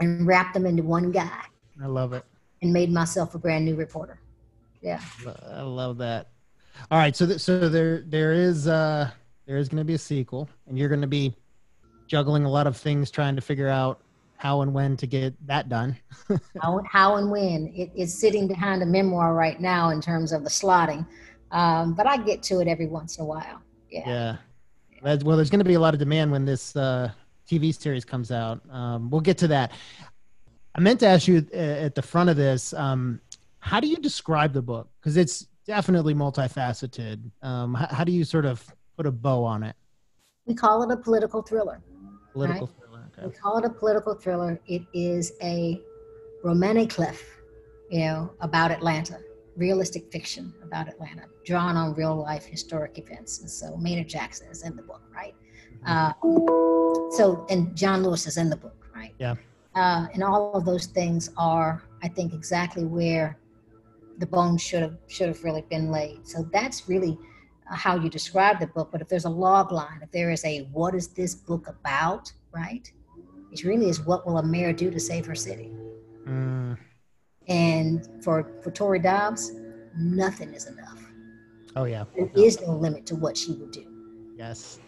and 0.00 0.26
wrapped 0.26 0.54
them 0.54 0.66
into 0.66 0.82
one 0.82 1.12
guy. 1.12 1.42
I 1.82 1.86
love 1.86 2.12
it. 2.12 2.24
And 2.62 2.72
made 2.72 2.90
myself 2.90 3.34
a 3.34 3.38
brand 3.38 3.64
new 3.64 3.76
reporter. 3.76 4.20
Yeah. 4.80 5.00
I 5.52 5.62
love 5.62 5.98
that. 5.98 6.28
All 6.90 6.98
right, 6.98 7.14
so 7.14 7.26
th- 7.26 7.40
so 7.40 7.68
there 7.68 8.02
there 8.06 8.32
is 8.32 8.66
uh 8.68 9.10
there 9.46 9.56
is 9.56 9.68
going 9.68 9.78
to 9.78 9.84
be 9.84 9.94
a 9.94 9.98
sequel, 9.98 10.48
and 10.66 10.78
you're 10.78 10.88
going 10.88 11.00
to 11.00 11.06
be 11.06 11.34
juggling 12.06 12.44
a 12.44 12.50
lot 12.50 12.66
of 12.66 12.76
things, 12.76 13.10
trying 13.10 13.36
to 13.36 13.42
figure 13.42 13.68
out 13.68 14.00
how 14.36 14.62
and 14.62 14.72
when 14.72 14.96
to 14.96 15.06
get 15.06 15.34
that 15.46 15.68
done. 15.68 15.96
how, 16.62 16.80
how 16.90 17.16
and 17.16 17.30
when 17.30 17.72
it, 17.74 17.90
it's 17.94 18.14
sitting 18.14 18.46
behind 18.46 18.82
a 18.82 18.86
memoir 18.86 19.34
right 19.34 19.60
now 19.60 19.90
in 19.90 20.00
terms 20.00 20.32
of 20.32 20.44
the 20.44 20.50
slotting, 20.50 21.06
um, 21.50 21.94
but 21.94 22.06
I 22.06 22.16
get 22.16 22.42
to 22.44 22.60
it 22.60 22.68
every 22.68 22.86
once 22.86 23.18
in 23.18 23.24
a 23.24 23.26
while. 23.26 23.60
Yeah. 23.90 24.36
Yeah. 25.02 25.16
Well, 25.22 25.36
there's 25.36 25.50
going 25.50 25.60
to 25.60 25.64
be 25.64 25.74
a 25.74 25.80
lot 25.80 25.94
of 25.94 26.00
demand 26.00 26.32
when 26.32 26.44
this 26.44 26.74
uh, 26.74 27.10
TV 27.48 27.74
series 27.74 28.04
comes 28.04 28.30
out. 28.30 28.60
Um, 28.70 29.10
we'll 29.10 29.20
get 29.20 29.38
to 29.38 29.48
that. 29.48 29.72
I 30.74 30.80
meant 30.80 31.00
to 31.00 31.06
ask 31.06 31.26
you 31.26 31.46
uh, 31.52 31.56
at 31.56 31.94
the 31.94 32.02
front 32.02 32.30
of 32.30 32.36
this, 32.36 32.72
um, 32.74 33.20
how 33.60 33.80
do 33.80 33.88
you 33.88 33.96
describe 33.96 34.52
the 34.52 34.62
book? 34.62 34.88
Because 35.00 35.16
it's 35.16 35.46
definitely 35.68 36.14
multifaceted. 36.14 37.30
Um, 37.42 37.74
how, 37.74 37.86
how, 37.88 38.04
do 38.04 38.10
you 38.10 38.24
sort 38.24 38.46
of 38.46 38.66
put 38.96 39.06
a 39.06 39.12
bow 39.12 39.44
on 39.44 39.62
it? 39.62 39.76
We 40.46 40.54
call 40.54 40.82
it 40.82 40.90
a 40.90 40.96
political 40.96 41.42
thriller. 41.42 41.80
Political 42.32 42.66
right? 42.66 42.76
thriller. 42.78 43.04
Okay. 43.18 43.26
We 43.28 43.32
call 43.34 43.58
it 43.58 43.64
a 43.64 43.70
political 43.70 44.14
thriller. 44.14 44.58
It 44.66 44.82
is 44.94 45.32
a 45.42 45.80
romantic 46.42 46.90
cliff, 46.90 47.22
you 47.90 48.00
know, 48.00 48.32
about 48.40 48.70
Atlanta, 48.70 49.18
realistic 49.56 50.10
fiction 50.10 50.54
about 50.62 50.88
Atlanta, 50.88 51.24
drawn 51.44 51.76
on 51.76 51.94
real 51.94 52.16
life 52.16 52.46
historic 52.46 52.98
events. 52.98 53.40
And 53.40 53.50
so 53.50 53.76
Maynard 53.76 54.08
Jackson 54.08 54.48
is 54.48 54.62
in 54.62 54.74
the 54.74 54.82
book, 54.82 55.02
right? 55.14 55.34
Mm-hmm. 55.86 56.48
Uh, 56.48 57.10
so, 57.16 57.46
and 57.50 57.76
John 57.76 58.02
Lewis 58.02 58.26
is 58.26 58.38
in 58.38 58.48
the 58.48 58.56
book, 58.56 58.86
right? 58.94 59.14
Yeah. 59.18 59.34
Uh, 59.74 60.06
and 60.14 60.24
all 60.24 60.54
of 60.54 60.64
those 60.64 60.86
things 60.86 61.30
are, 61.36 61.82
I 62.02 62.08
think, 62.08 62.32
exactly 62.32 62.84
where 62.84 63.38
the 64.18 64.26
bones 64.26 64.60
should 64.60 64.82
have 64.82 64.96
should 65.06 65.28
have 65.28 65.42
really 65.44 65.62
been 65.70 65.90
laid. 65.90 66.26
So 66.26 66.48
that's 66.52 66.88
really 66.88 67.18
how 67.66 67.96
you 67.96 68.08
describe 68.08 68.60
the 68.60 68.66
book. 68.66 68.90
But 68.90 69.00
if 69.00 69.08
there's 69.08 69.24
a 69.24 69.30
log 69.30 69.72
line, 69.72 70.00
if 70.02 70.10
there 70.10 70.30
is 70.30 70.44
a 70.44 70.68
what 70.72 70.94
is 70.94 71.08
this 71.08 71.34
book 71.34 71.68
about, 71.68 72.32
right? 72.52 72.90
It 73.52 73.64
really 73.64 73.88
is 73.88 74.00
what 74.00 74.26
will 74.26 74.38
a 74.38 74.42
mayor 74.42 74.72
do 74.72 74.90
to 74.90 75.00
save 75.00 75.24
her 75.26 75.34
city. 75.34 75.72
Mm. 76.26 76.76
And 77.48 78.08
for 78.22 78.52
for 78.62 78.70
Tori 78.70 78.98
Dobbs, 78.98 79.52
nothing 79.96 80.52
is 80.52 80.66
enough. 80.66 81.02
Oh 81.76 81.84
yeah, 81.84 82.04
there 82.14 82.30
no. 82.34 82.42
is 82.42 82.60
no 82.60 82.72
limit 82.72 83.06
to 83.06 83.16
what 83.16 83.36
she 83.36 83.52
will 83.52 83.68
do. 83.68 83.86
Yes. 84.36 84.80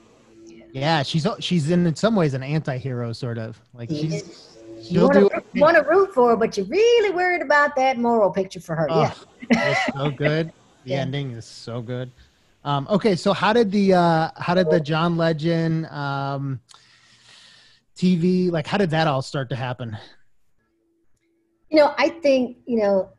Yeah. 0.46 0.64
yeah, 0.72 1.02
she's 1.02 1.26
she's 1.40 1.70
in, 1.70 1.86
in 1.86 1.94
some 1.94 2.14
ways 2.14 2.34
an 2.34 2.42
anti-hero 2.42 3.12
sort 3.12 3.38
of 3.38 3.60
like 3.72 3.88
she's 3.88 4.49
you 4.88 5.02
want 5.02 5.14
to, 5.14 5.42
want 5.56 5.76
to 5.76 5.82
root 5.82 6.14
for 6.14 6.30
her, 6.30 6.36
but 6.36 6.56
you're 6.56 6.66
really 6.66 7.10
worried 7.14 7.42
about 7.42 7.76
that 7.76 7.98
moral 7.98 8.30
picture 8.30 8.60
for 8.60 8.74
her. 8.76 8.86
Oh, 8.90 9.02
yeah, 9.02 9.14
it's 9.50 9.94
so 9.94 10.10
good. 10.16 10.52
The 10.84 10.90
yeah. 10.90 11.00
ending 11.00 11.32
is 11.32 11.44
so 11.44 11.82
good. 11.82 12.10
Um, 12.64 12.86
okay, 12.90 13.16
so 13.16 13.32
how 13.32 13.52
did 13.52 13.70
the 13.70 13.94
uh, 13.94 14.30
how 14.36 14.54
did 14.54 14.70
the 14.70 14.80
John 14.80 15.16
Legend 15.16 15.86
um, 15.86 16.60
TV 17.96 18.50
like 18.50 18.66
how 18.66 18.78
did 18.78 18.90
that 18.90 19.06
all 19.06 19.22
start 19.22 19.48
to 19.50 19.56
happen? 19.56 19.96
You 21.70 21.78
know, 21.78 21.94
I 21.96 22.08
think 22.08 22.58
you 22.66 22.78
know 22.78 23.10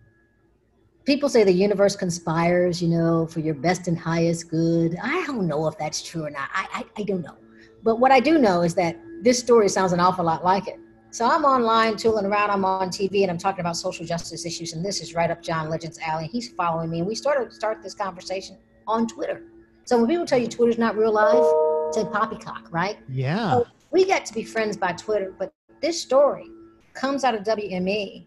people 1.06 1.30
say 1.30 1.44
the 1.44 1.52
universe 1.52 1.96
conspires, 1.96 2.82
you 2.82 2.90
know, 2.90 3.26
for 3.26 3.40
your 3.40 3.56
best 3.56 3.88
and 3.88 3.98
highest 3.98 4.50
good. 4.50 4.98
I 5.02 5.26
don't 5.26 5.48
know 5.48 5.68
if 5.68 5.78
that's 5.78 6.02
true 6.02 6.26
or 6.26 6.30
not. 6.30 6.50
I, 6.54 6.68
I, 6.74 7.02
I 7.02 7.04
don't 7.04 7.22
know. 7.22 7.38
But 7.84 8.00
what 8.00 8.12
I 8.12 8.20
do 8.20 8.38
know 8.38 8.62
is 8.62 8.76
that 8.76 8.98
this 9.24 9.40
story 9.40 9.70
sounds 9.70 9.92
an 9.92 10.00
awful 10.00 10.26
lot 10.26 10.44
like 10.44 10.68
it. 10.68 10.80
So 11.12 11.26
I'm 11.26 11.44
online 11.44 11.98
tooling 11.98 12.26
around. 12.26 12.52
I'm 12.52 12.64
on 12.64 12.88
TV 12.88 13.24
and 13.24 13.32
I'm 13.32 13.38
talking 13.38 13.60
about 13.60 13.76
social 13.76 14.06
justice 14.06 14.46
issues, 14.46 14.72
and 14.72 14.84
this 14.84 15.02
is 15.02 15.14
right 15.14 15.30
up 15.30 15.42
John 15.42 15.70
Legend's 15.70 16.00
alley. 16.00 16.28
He's 16.28 16.48
following 16.54 16.90
me, 16.90 17.00
and 17.00 17.08
we 17.08 17.16
started 17.16 17.52
start 17.52 17.84
this 17.84 17.94
conversation 17.94 18.58
on 18.88 19.08
Twitter. 19.08 19.44
So 19.84 19.98
when 19.98 20.08
people 20.08 20.26
tell 20.26 20.40
you 20.40 20.48
Twitter's 20.48 20.78
not 20.78 20.96
real 20.96 21.12
life, 21.12 21.94
say 21.94 22.06
poppycock, 22.10 22.72
right? 22.72 22.98
Yeah. 23.10 23.52
So 23.52 23.68
we 23.92 24.06
got 24.06 24.26
to 24.26 24.34
be 24.34 24.46
friends 24.46 24.78
by 24.78 24.94
Twitter, 24.94 25.36
but 25.38 25.52
this 25.82 26.02
story 26.02 26.46
comes 26.94 27.26
out 27.26 27.36
of 27.36 27.44
WME, 27.44 28.26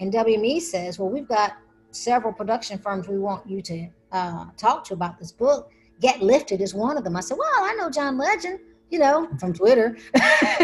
and 0.00 0.12
WME 0.12 0.60
says, 0.60 0.98
"Well, 0.98 1.08
we've 1.08 1.28
got 1.28 1.56
several 1.90 2.34
production 2.34 2.78
firms 2.78 3.08
we 3.08 3.18
want 3.18 3.48
you 3.48 3.62
to 3.62 3.88
uh, 4.12 4.44
talk 4.58 4.84
to 4.84 4.92
about 4.92 5.18
this 5.18 5.32
book. 5.32 5.70
Get 6.02 6.20
Lifted 6.20 6.60
is 6.60 6.74
one 6.74 6.98
of 6.98 7.04
them." 7.04 7.16
I 7.16 7.20
said, 7.20 7.38
"Well, 7.38 7.64
I 7.64 7.72
know 7.76 7.88
John 7.88 8.18
Legend." 8.18 8.58
You 8.90 8.98
know, 8.98 9.28
from 9.38 9.52
Twitter. 9.52 9.96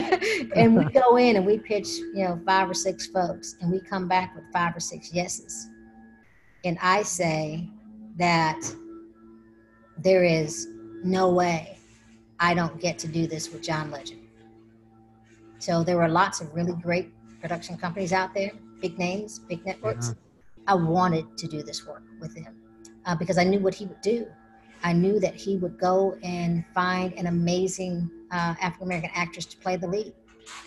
and 0.55 0.77
we 0.77 0.85
go 0.93 1.17
in 1.17 1.37
and 1.37 1.47
we 1.47 1.59
pitch, 1.59 1.89
you 1.89 2.25
know, 2.25 2.41
five 2.47 2.69
or 2.69 2.75
six 2.75 3.07
folks, 3.07 3.57
and 3.61 3.71
we 3.71 3.81
come 3.81 4.09
back 4.09 4.35
with 4.35 4.45
five 4.53 4.77
or 4.77 4.81
six 4.81 5.13
yeses. 5.13 5.69
And 6.65 6.79
I 6.81 7.03
say 7.03 7.69
that 8.17 8.61
there 9.99 10.25
is 10.25 10.69
no 11.03 11.31
way 11.31 11.79
I 12.39 12.55
don't 12.55 12.81
get 12.81 12.99
to 13.01 13.09
do 13.09 13.27
this 13.27 13.53
with 13.53 13.63
John 13.63 13.91
Legend. 13.91 14.21
So 15.59 15.85
there 15.85 15.97
were 15.97 16.09
lots 16.09 16.41
of 16.41 16.53
really 16.55 16.73
great 16.73 17.13
production 17.41 17.77
companies 17.77 18.13
out 18.13 18.35
there, 18.35 18.51
big 18.81 18.99
names, 18.99 19.39
big 19.39 19.65
networks. 19.65 20.09
Yeah. 20.09 20.15
I 20.67 20.75
wanted 20.75 21.37
to 21.39 21.47
do 21.47 21.63
this 21.63 21.87
work 21.87 22.03
with 22.21 22.37
him 22.37 22.57
uh, 23.07 23.15
because 23.15 23.39
I 23.39 23.45
knew 23.45 23.61
what 23.61 23.75
he 23.75 23.87
would 23.87 24.01
do. 24.01 24.27
I 24.83 24.93
knew 24.93 25.21
that 25.21 25.35
he 25.35 25.57
would 25.57 25.79
go 25.79 26.17
and 26.23 26.65
find 26.75 27.13
an 27.15 27.27
amazing 27.27 28.11
uh, 28.31 28.55
African 28.61 28.87
American 28.87 29.11
actress 29.15 29.47
to 29.47 29.57
play 29.59 29.77
the 29.77 29.87
lead. 29.87 30.13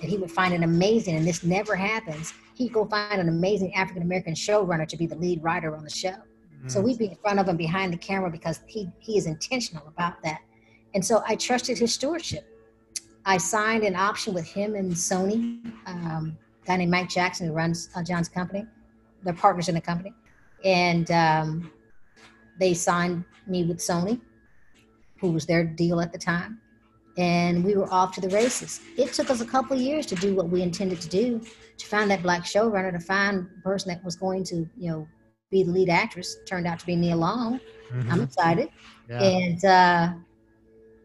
That 0.01 0.10
he 0.10 0.17
would 0.17 0.32
find 0.32 0.54
an 0.54 0.63
amazing, 0.63 1.17
and 1.17 1.28
this 1.28 1.43
never 1.43 1.75
happens. 1.75 2.34
He'd 2.54 2.71
go 2.71 2.86
find 2.86 3.19
an 3.19 3.28
amazing 3.28 3.73
African 3.75 4.04
American 4.04 4.34
showrunner 4.34 4.88
to 4.88 4.97
be 4.97 5.06
the 5.06 5.15
lead 5.15 5.43
writer 5.43 5.75
on 5.75 5.84
the 5.84 5.89
show. 5.89 6.10
Mm-hmm. 6.10 6.69
So 6.69 6.82
we'd 6.82 6.97
be 6.97 7.08
in 7.08 7.15
front 7.17 7.39
of 7.39 7.47
him 7.47 7.58
behind 7.58 7.91
the 7.91 7.97
camera 7.97 8.32
because 8.32 8.62
he 8.67 8.89
he 8.99 9.17
is 9.17 9.25
intentional 9.25 9.86
about 9.88 10.21
that. 10.23 10.39
And 10.93 11.04
so 11.04 11.23
I 11.28 11.36
trusted 11.36 11.78
his 11.78 11.93
stewardship. 11.93 12.47
I 13.25 13.38
signed 13.38 13.84
an 13.84 13.95
option 13.95 14.34
with 14.34 14.45
him 14.45 14.75
and 14.75 14.91
Sony, 14.91 15.60
um, 15.88 16.38
a 16.63 16.67
guy 16.67 16.78
named 16.78 16.91
Mike 16.91 17.10
Jackson 17.10 17.47
who 17.47 17.54
runs 17.54 17.89
uh, 17.95 18.04
John's 18.04 18.30
company. 18.30 18.65
They're 19.23 19.34
partners 19.34 19.67
in 19.67 19.75
the 19.75 19.82
company, 19.82 20.13
and 20.63 21.10
um, 21.12 21.71
they 22.59 22.73
signed 22.73 23.23
me 23.47 23.63
with 23.63 23.77
Sony, 23.77 24.19
who 25.19 25.31
was 25.31 25.45
their 25.45 25.63
deal 25.63 26.01
at 26.01 26.11
the 26.11 26.17
time, 26.17 26.59
and 27.17 27.63
we 27.63 27.75
were 27.75 27.91
off 27.93 28.13
to 28.15 28.21
the 28.21 28.29
races. 28.29 28.81
It 28.97 29.13
took 29.13 29.29
us 29.29 29.41
a 29.41 29.45
couple 29.45 29.75
of 29.75 29.81
years 29.81 30.05
to 30.07 30.15
do 30.15 30.35
what 30.35 30.49
we 30.49 30.61
intended 30.61 31.01
to 31.01 31.09
do, 31.09 31.41
to 31.77 31.85
find 31.85 32.09
that 32.11 32.23
black 32.23 32.43
showrunner, 32.43 32.91
to 32.91 32.99
find 32.99 33.47
the 33.55 33.61
person 33.61 33.89
that 33.89 34.03
was 34.03 34.15
going 34.15 34.43
to, 34.45 34.67
you 34.77 34.91
know, 34.91 35.07
be 35.51 35.63
the 35.63 35.71
lead 35.71 35.89
actress. 35.89 36.37
Turned 36.45 36.67
out 36.67 36.79
to 36.79 36.85
be 36.85 36.95
Nia 36.95 37.15
Long. 37.15 37.59
Mm-hmm. 37.91 38.11
I'm 38.11 38.21
excited. 38.21 38.69
Yeah. 39.09 39.23
And 39.23 39.65
uh, 39.65 40.13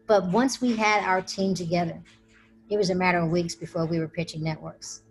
but 0.07 0.25
once 0.31 0.59
we 0.59 0.75
had 0.75 1.03
our 1.03 1.21
team 1.21 1.53
together, 1.53 2.01
it 2.69 2.77
was 2.77 2.89
a 2.89 2.95
matter 2.95 3.19
of 3.19 3.29
weeks 3.29 3.55
before 3.55 3.85
we 3.85 3.99
were 3.99 4.07
pitching 4.07 4.43
networks. 4.43 5.03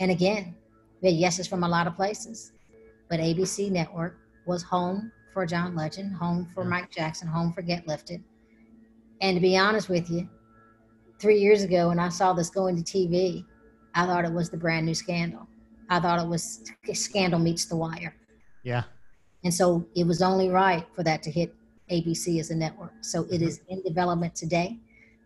And 0.00 0.10
again, 0.10 0.54
we 1.00 1.10
had 1.10 1.18
yeses 1.18 1.46
from 1.46 1.64
a 1.64 1.68
lot 1.68 1.86
of 1.86 1.94
places, 1.94 2.52
but 3.08 3.20
ABC 3.20 3.70
Network 3.70 4.18
was 4.46 4.62
home 4.62 5.12
for 5.32 5.46
John 5.46 5.74
Legend, 5.74 6.14
home 6.14 6.48
for 6.54 6.64
Mike 6.64 6.90
Jackson, 6.90 7.28
home 7.28 7.52
for 7.52 7.62
Get 7.62 7.86
Lifted. 7.86 8.22
And 9.20 9.36
to 9.36 9.40
be 9.40 9.56
honest 9.56 9.88
with 9.88 10.10
you, 10.10 10.28
three 11.18 11.38
years 11.38 11.62
ago 11.62 11.88
when 11.88 11.98
I 11.98 12.08
saw 12.08 12.32
this 12.32 12.50
going 12.50 12.76
to 12.76 12.82
TV, 12.82 13.44
I 13.94 14.06
thought 14.06 14.24
it 14.24 14.32
was 14.32 14.50
the 14.50 14.56
brand 14.56 14.86
new 14.86 14.94
scandal. 14.94 15.46
I 15.88 16.00
thought 16.00 16.20
it 16.20 16.26
was 16.26 16.64
Scandal 16.92 17.38
meets 17.38 17.66
The 17.66 17.76
Wire. 17.76 18.14
Yeah. 18.62 18.84
And 19.44 19.52
so 19.52 19.86
it 19.94 20.06
was 20.06 20.22
only 20.22 20.48
right 20.48 20.86
for 20.94 21.02
that 21.02 21.22
to 21.24 21.30
hit 21.30 21.54
ABC 21.90 22.40
as 22.40 22.50
a 22.50 22.54
network. 22.54 22.92
So 23.00 23.22
it 23.24 23.32
mm-hmm. 23.32 23.44
is 23.44 23.60
in 23.68 23.82
development 23.82 24.34
today. 24.34 24.78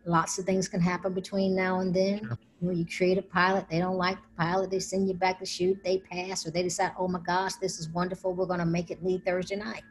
Lots 0.04 0.38
of 0.38 0.44
things 0.44 0.68
can 0.68 0.80
happen 0.80 1.12
between 1.12 1.54
now 1.54 1.80
and 1.80 1.94
then. 1.94 2.20
Sure. 2.26 2.38
When 2.60 2.76
you 2.76 2.86
create 2.86 3.18
a 3.18 3.22
pilot, 3.22 3.66
they 3.70 3.78
don't 3.78 3.96
like 3.96 4.16
the 4.16 4.42
pilot, 4.42 4.70
they 4.70 4.78
send 4.78 5.08
you 5.08 5.14
back 5.14 5.38
to 5.40 5.46
shoot, 5.46 5.78
they 5.84 5.98
pass, 5.98 6.46
or 6.46 6.50
they 6.50 6.62
decide, 6.62 6.92
oh 6.98 7.06
my 7.06 7.20
gosh, 7.20 7.54
this 7.56 7.78
is 7.78 7.90
wonderful, 7.90 8.32
we're 8.32 8.46
going 8.46 8.60
to 8.60 8.66
make 8.66 8.90
it 8.90 9.04
lead 9.04 9.26
Thursday 9.26 9.56
night 9.56 9.82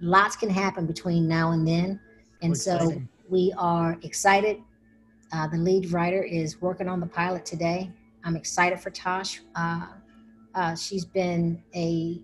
lots 0.00 0.36
can 0.36 0.50
happen 0.50 0.86
between 0.86 1.28
now 1.28 1.52
and 1.52 1.66
then. 1.66 2.00
And 2.42 2.56
so 2.56 3.00
we 3.28 3.52
are 3.56 3.98
excited. 4.02 4.58
Uh, 5.32 5.48
the 5.48 5.56
lead 5.56 5.90
writer 5.92 6.22
is 6.22 6.60
working 6.60 6.88
on 6.88 7.00
the 7.00 7.06
pilot 7.06 7.44
today. 7.44 7.90
I'm 8.24 8.36
excited 8.36 8.80
for 8.80 8.90
Tosh. 8.90 9.40
Uh, 9.54 9.86
uh, 10.54 10.74
she's 10.76 11.04
been 11.04 11.62
a 11.74 12.20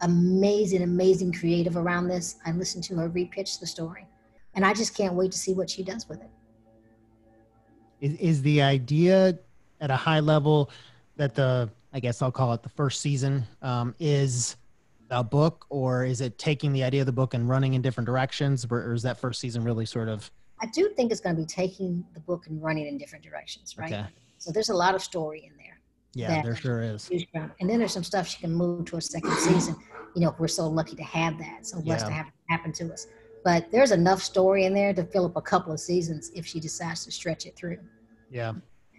amazing, 0.00 0.82
amazing 0.82 1.32
creative 1.32 1.76
around 1.76 2.08
this. 2.08 2.36
I 2.46 2.52
listened 2.52 2.84
to 2.84 2.96
her 2.96 3.08
repitch 3.08 3.60
the 3.60 3.66
story, 3.66 4.06
and 4.54 4.64
I 4.64 4.74
just 4.74 4.96
can't 4.96 5.14
wait 5.14 5.32
to 5.32 5.38
see 5.38 5.52
what 5.52 5.68
she 5.68 5.82
does 5.82 6.08
with 6.08 6.20
it. 6.20 6.30
Is, 8.00 8.14
is 8.16 8.42
the 8.42 8.62
idea 8.62 9.38
at 9.80 9.90
a 9.90 9.96
high 9.96 10.20
level 10.20 10.70
that 11.16 11.34
the 11.34 11.70
I 11.92 12.00
guess 12.00 12.20
I'll 12.22 12.32
call 12.32 12.52
it 12.54 12.62
the 12.62 12.68
first 12.68 13.00
season, 13.00 13.44
um, 13.62 13.94
is 14.00 14.56
a 15.10 15.22
book, 15.24 15.66
or 15.68 16.04
is 16.04 16.20
it 16.20 16.38
taking 16.38 16.72
the 16.72 16.82
idea 16.82 17.00
of 17.00 17.06
the 17.06 17.12
book 17.12 17.34
and 17.34 17.48
running 17.48 17.74
in 17.74 17.82
different 17.82 18.06
directions, 18.06 18.66
or, 18.70 18.78
or 18.78 18.94
is 18.94 19.02
that 19.02 19.18
first 19.18 19.40
season 19.40 19.62
really 19.62 19.86
sort 19.86 20.08
of? 20.08 20.30
I 20.60 20.66
do 20.66 20.88
think 20.96 21.12
it's 21.12 21.20
going 21.20 21.36
to 21.36 21.42
be 21.42 21.46
taking 21.46 22.04
the 22.14 22.20
book 22.20 22.46
and 22.46 22.62
running 22.62 22.86
in 22.86 22.96
different 22.96 23.24
directions, 23.24 23.76
right? 23.76 23.92
Okay. 23.92 24.06
So 24.38 24.50
there's 24.52 24.70
a 24.70 24.74
lot 24.74 24.94
of 24.94 25.02
story 25.02 25.44
in 25.44 25.56
there. 25.56 25.80
Yeah, 26.14 26.42
there 26.42 26.54
sure 26.54 26.80
is. 26.80 27.10
And 27.34 27.68
then 27.68 27.78
there's 27.78 27.92
some 27.92 28.04
stuff 28.04 28.28
she 28.28 28.38
can 28.38 28.52
move 28.52 28.84
to 28.86 28.96
a 28.96 29.00
second 29.00 29.32
season. 29.32 29.76
You 30.14 30.22
know, 30.22 30.34
we're 30.38 30.48
so 30.48 30.68
lucky 30.68 30.94
to 30.96 31.02
have 31.02 31.38
that, 31.38 31.66
so 31.66 31.80
blessed 31.80 32.06
to 32.06 32.12
have 32.12 32.26
it 32.26 32.32
happen 32.48 32.72
to 32.74 32.92
us. 32.92 33.08
But 33.44 33.70
there's 33.72 33.90
enough 33.90 34.22
story 34.22 34.64
in 34.64 34.72
there 34.72 34.94
to 34.94 35.04
fill 35.04 35.26
up 35.26 35.36
a 35.36 35.42
couple 35.42 35.72
of 35.72 35.80
seasons 35.80 36.30
if 36.34 36.46
she 36.46 36.60
decides 36.60 37.04
to 37.04 37.10
stretch 37.10 37.46
it 37.46 37.56
through. 37.56 37.78
Yeah. 38.30 38.52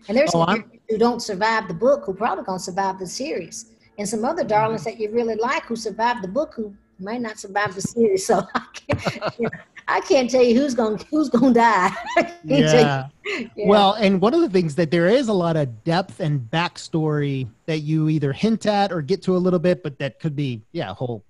And 0.08 0.18
there's 0.18 0.32
Oh, 0.36 0.62
who 0.89 0.98
don't 0.98 1.22
survive 1.22 1.68
the 1.68 1.74
book 1.74 2.04
who 2.06 2.13
probably 2.13 2.44
gonna 2.44 2.60
survive 2.60 3.00
the 3.00 3.08
series, 3.08 3.72
and 3.97 4.08
some 4.08 4.25
other 4.25 4.43
darlings 4.43 4.84
that 4.84 4.99
you 4.99 5.12
really 5.12 5.36
like 5.36 5.63
who 5.63 5.75
survived 5.75 6.23
the 6.23 6.27
book 6.27 6.53
who 6.55 6.73
might 6.99 7.21
not 7.21 7.39
survive 7.39 7.75
the 7.75 7.81
series. 7.81 8.25
So 8.25 8.45
I 8.55 8.65
can't, 8.73 9.39
you 9.39 9.43
know, 9.43 9.49
I 9.88 10.01
can't 10.01 10.29
tell 10.29 10.43
you 10.43 10.60
who's 10.60 10.73
gonna 10.73 10.97
who's 11.10 11.29
gonna 11.29 11.53
die. 11.53 11.91
I 12.17 12.34
you. 12.43 12.58
Yeah. 12.58 13.08
Yeah. 13.25 13.47
Well, 13.67 13.93
and 13.93 14.21
one 14.21 14.34
of 14.34 14.41
the 14.41 14.49
things 14.49 14.75
that 14.75 14.91
there 14.91 15.08
is 15.08 15.27
a 15.27 15.34
lot 15.34 15.58
of 15.58 15.84
depth 15.84 16.19
and 16.19 16.41
backstory 16.41 17.47
that 17.65 17.79
you 17.79 18.10
either 18.10 18.31
hint 18.34 18.65
at 18.65 18.91
or 18.91 19.01
get 19.01 19.21
to 19.23 19.36
a 19.36 19.39
little 19.39 19.60
bit, 19.60 19.84
but 19.84 19.97
that 19.99 20.19
could 20.19 20.36
be, 20.36 20.62
yeah, 20.71 20.93
whole 20.93 21.23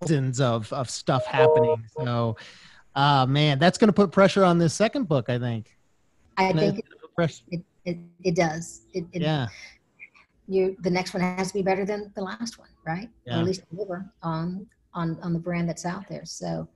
dozens 0.00 0.40
of, 0.40 0.72
of 0.72 0.88
stuff 0.88 1.26
happening. 1.26 1.84
So, 1.98 2.36
uh, 2.94 3.26
man, 3.26 3.58
that's 3.58 3.78
going 3.78 3.88
to 3.88 3.92
put 3.92 4.10
pressure 4.10 4.44
on 4.44 4.58
this 4.58 4.74
second 4.74 5.06
book, 5.06 5.28
I 5.28 5.38
think. 5.38 5.76
I 6.36 6.52
think 6.52 6.84
Press- 7.14 7.42
it, 7.50 7.62
it, 7.84 7.98
it 8.22 8.36
does. 8.36 8.82
It, 8.92 9.04
it, 9.12 9.22
yeah. 9.22 9.48
You 10.48 10.76
the 10.80 10.90
next 10.90 11.12
one 11.14 11.20
has 11.22 11.48
to 11.48 11.54
be 11.54 11.62
better 11.62 11.84
than 11.84 12.10
the 12.16 12.22
last 12.22 12.58
one, 12.58 12.70
right? 12.86 13.08
Or 13.28 13.32
Yeah. 13.34 13.38
at 13.40 13.44
least 13.44 13.68
deliver 13.70 14.04
on 14.22 14.66
on 14.94 15.18
on 15.22 15.32
the 15.32 15.38
brand 15.38 15.68
that's 15.68 15.84
out 15.84 16.08
there. 16.08 16.24
So 16.24 16.68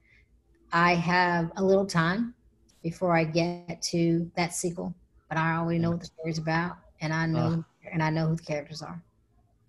I 0.73 0.95
have 0.95 1.51
a 1.57 1.65
little 1.65 1.87
time 1.87 2.35
before 2.83 3.17
I 3.17 3.25
get 3.25 3.81
to 3.93 4.31
that 4.37 4.53
sequel, 4.55 4.95
but 5.29 5.39
I 5.39 5.57
already 5.57 5.79
know 5.79 5.91
what 5.91 6.01
the 6.01 6.07
story's 6.07 6.39
about, 6.39 6.77
and 7.01 7.13
I 7.13 7.27
know 7.27 7.65
and 7.93 8.03
I 8.03 8.11
know 8.11 8.29
who 8.29 8.37
the 8.37 8.43
characters 8.43 8.83
are. 8.83 9.03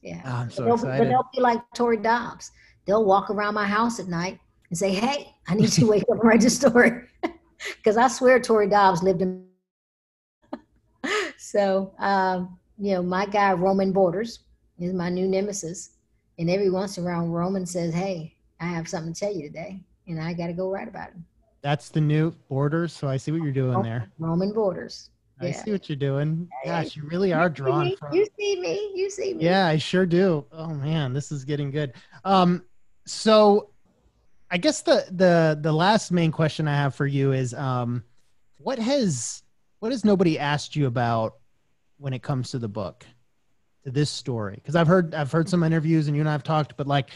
Yeah, 0.02 0.22
Oh, 0.26 0.30
I'm 0.30 0.48
But 0.48 0.56
so 0.56 0.64
they'll, 0.66 0.78
but 0.78 1.08
they'll 1.08 1.30
be 1.34 1.40
like 1.42 1.62
Tori 1.74 1.98
Dobbs. 1.98 2.52
They'll 2.86 3.06
walk 3.06 3.30
around 3.30 3.54
my 3.54 3.66
house 3.66 4.00
at 4.00 4.08
night 4.08 4.38
and 4.70 4.78
say, 4.78 4.94
"Hey, 4.94 5.34
I 5.48 5.56
need 5.56 5.76
you 5.78 5.86
to 5.86 5.92
wake 5.92 6.04
up 6.04 6.20
and 6.20 6.24
write 6.24 6.42
the 6.42 6.50
story," 6.50 6.92
because 7.78 7.96
I 7.96 8.10
swear 8.10 8.40
Tori 8.42 8.68
Dobbs 8.68 9.02
lived 9.02 9.22
in. 9.22 9.48
so, 11.38 11.94
um, 12.00 12.60
you 12.78 12.94
know, 12.94 13.04
my 13.04 13.26
guy 13.26 13.54
Roman 13.54 13.92
Borders 13.92 14.40
is 14.80 14.94
my 14.94 15.10
new 15.10 15.28
nemesis, 15.28 15.98
and 16.40 16.50
every 16.50 16.70
once 16.70 16.98
in 16.98 17.04
a 17.04 17.08
while, 17.08 17.28
Roman 17.28 17.66
says, 17.66 17.94
"Hey, 17.94 18.36
I 18.60 18.66
have 18.66 18.88
something 18.88 19.14
to 19.14 19.20
tell 19.20 19.34
you 19.34 19.48
today, 19.48 19.82
and 20.08 20.22
I 20.22 20.34
got 20.34 20.48
to 20.48 20.54
go 20.54 20.72
write 20.72 20.88
about 20.88 21.10
it." 21.10 21.16
That's 21.62 21.90
the 21.90 22.02
new 22.02 22.32
borders. 22.50 22.92
So 22.94 23.08
I 23.08 23.18
see 23.18 23.32
what 23.32 23.42
you're 23.42 23.54
doing 23.54 23.82
there. 23.84 24.12
Roman 24.20 24.52
Borders. 24.52 25.10
I 25.40 25.48
Yeah. 25.48 25.64
see 25.64 25.72
what 25.72 25.90
you're 25.90 25.96
doing. 25.96 26.48
Gosh, 26.66 26.96
you 26.96 27.04
really 27.04 27.34
are 27.34 27.50
drawn 27.50 27.88
you, 27.88 27.98
from. 27.98 28.14
you 28.14 28.28
see 28.38 28.60
me. 28.60 28.92
You 28.96 29.10
see 29.10 29.34
me. 29.34 29.44
Yeah, 29.46 29.68
I 29.68 29.78
sure 29.78 30.06
do. 30.06 30.46
Oh 30.52 30.68
man, 30.68 31.14
this 31.14 31.32
is 31.32 31.44
getting 31.46 31.72
good. 31.72 31.94
Um, 32.24 32.64
so 33.06 33.70
I 34.52 34.58
guess 34.58 34.82
the 34.82 35.06
the 35.12 35.58
the 35.62 35.72
last 35.72 36.12
main 36.12 36.32
question 36.32 36.68
I 36.68 36.76
have 36.76 36.96
for 36.96 37.08
you 37.08 37.32
is, 37.32 37.54
um, 37.54 38.04
what 38.58 38.78
has 38.80 39.42
what 39.80 39.92
has 39.92 40.06
nobody 40.06 40.38
asked 40.38 40.76
you 40.76 40.88
about 40.88 41.36
when 41.98 42.14
it 42.14 42.22
comes 42.22 42.52
to 42.52 42.60
the 42.60 42.68
book, 42.68 43.06
to 43.84 43.92
this 43.92 44.10
story? 44.10 44.56
Because 44.56 44.76
I've 44.76 44.88
heard 44.88 45.14
I've 45.14 45.32
heard 45.32 45.50
some 45.50 45.64
interviews 45.64 46.08
and 46.08 46.16
you 46.16 46.22
and 46.22 46.30
I've 46.30 46.44
talked, 46.44 46.76
but 46.78 46.88
like, 46.88 47.10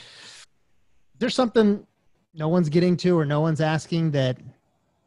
there's 1.20 1.36
something 1.36 1.86
no 2.34 2.48
one's 2.48 2.70
getting 2.70 2.96
to 2.98 3.18
or 3.18 3.26
no 3.26 3.42
one's 3.42 3.62
asking 3.62 4.12
that 4.12 4.38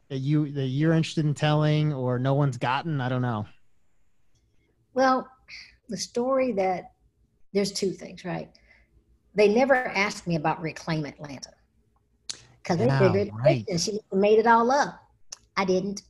that 0.09 0.17
you 0.17 0.51
that 0.51 0.67
you're 0.67 0.93
interested 0.93 1.25
in 1.25 1.33
telling 1.33 1.93
or 1.93 2.19
no 2.19 2.33
one's 2.33 2.57
gotten. 2.57 2.99
I 2.99 3.09
don't 3.09 3.21
know. 3.21 3.45
Well, 4.93 5.27
the 5.87 5.97
story 5.97 6.51
that 6.53 6.91
there's 7.53 7.71
two 7.71 7.91
things, 7.91 8.25
right? 8.25 8.49
They 9.35 9.47
never 9.47 9.75
asked 9.75 10.27
me 10.27 10.35
about 10.35 10.61
Reclaim 10.61 11.05
Atlanta 11.05 11.51
because 12.61 12.77
they 12.77 12.89
figured 12.99 13.29
right. 13.43 13.65
and 13.69 13.79
she 13.79 13.99
made 14.11 14.39
it 14.39 14.47
all 14.47 14.69
up. 14.71 15.01
I 15.55 15.65
didn't. 15.65 16.03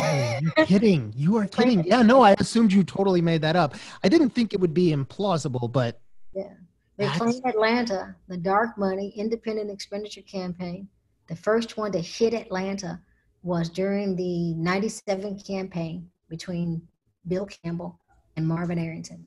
Oh, 0.00 0.38
you're 0.56 0.66
kidding. 0.66 1.12
You 1.16 1.36
are 1.36 1.46
kidding. 1.46 1.84
Yeah, 1.84 2.02
no, 2.02 2.22
I 2.22 2.32
assumed 2.38 2.72
you 2.72 2.82
totally 2.84 3.20
made 3.20 3.42
that 3.42 3.56
up. 3.56 3.74
I 4.02 4.08
didn't 4.08 4.30
think 4.30 4.54
it 4.54 4.60
would 4.60 4.74
be 4.74 4.92
implausible, 4.94 5.70
but 5.70 6.00
That's- 6.34 7.20
Reclaim 7.20 7.42
Atlanta, 7.46 8.14
the 8.28 8.36
dark 8.36 8.76
money 8.78 9.12
independent 9.16 9.70
expenditure 9.70 10.22
campaign. 10.22 10.88
The 11.28 11.36
first 11.36 11.76
one 11.76 11.90
to 11.92 12.00
hit 12.00 12.34
Atlanta 12.34 13.00
was 13.42 13.68
during 13.68 14.14
the 14.16 14.54
97 14.54 15.40
campaign 15.40 16.08
between 16.28 16.82
Bill 17.26 17.46
Campbell 17.46 17.98
and 18.36 18.46
Marvin 18.46 18.78
Arrington. 18.78 19.26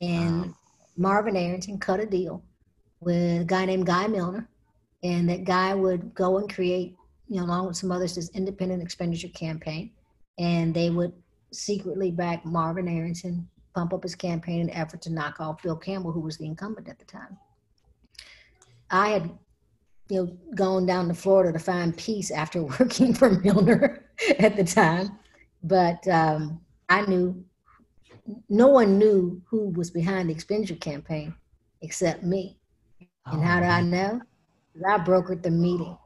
And 0.00 0.46
Wow. 0.46 0.54
Marvin 0.96 1.36
Arrington 1.36 1.78
cut 1.78 2.00
a 2.00 2.06
deal 2.06 2.42
with 3.00 3.42
a 3.42 3.44
guy 3.44 3.64
named 3.64 3.86
Guy 3.86 4.06
Milner. 4.06 4.48
And 5.02 5.28
that 5.28 5.44
guy 5.44 5.74
would 5.74 6.14
go 6.14 6.38
and 6.38 6.52
create, 6.52 6.96
you 7.28 7.36
know, 7.36 7.46
along 7.46 7.66
with 7.66 7.76
some 7.76 7.92
others, 7.92 8.14
this 8.14 8.30
independent 8.30 8.82
expenditure 8.82 9.28
campaign. 9.28 9.90
And 10.38 10.72
they 10.72 10.90
would 10.90 11.12
secretly 11.52 12.10
back 12.10 12.44
Marvin 12.44 12.88
Arrington, 12.88 13.48
pump 13.74 13.92
up 13.92 14.02
his 14.02 14.14
campaign 14.14 14.60
in 14.60 14.68
an 14.70 14.74
effort 14.74 15.02
to 15.02 15.12
knock 15.12 15.40
off 15.40 15.62
Bill 15.62 15.76
Campbell, 15.76 16.12
who 16.12 16.20
was 16.20 16.38
the 16.38 16.46
incumbent 16.46 16.88
at 16.88 16.98
the 16.98 17.04
time. 17.04 17.36
I 18.90 19.10
had, 19.10 19.30
you 20.08 20.24
know, 20.24 20.36
gone 20.54 20.86
down 20.86 21.08
to 21.08 21.14
Florida 21.14 21.52
to 21.52 21.58
find 21.58 21.96
peace 21.96 22.30
after 22.30 22.62
working 22.80 23.14
for 23.14 23.30
Milner 23.30 24.04
at 24.38 24.56
the 24.56 24.64
time, 24.64 25.18
but 25.62 26.06
um, 26.08 26.60
I 26.88 27.02
knew 27.02 27.44
no 28.48 28.68
one 28.68 28.98
knew 28.98 29.40
who 29.46 29.70
was 29.70 29.90
behind 29.90 30.28
the 30.28 30.34
expenditure 30.34 30.76
campaign 30.76 31.34
except 31.82 32.22
me. 32.22 32.58
And 33.26 33.40
Oh, 33.40 33.44
how 33.44 33.60
did 33.60 33.68
I 33.68 33.82
know? 33.82 34.20
I 34.88 34.98
brokered 34.98 35.42
the 35.42 35.50
meeting. 35.50 35.96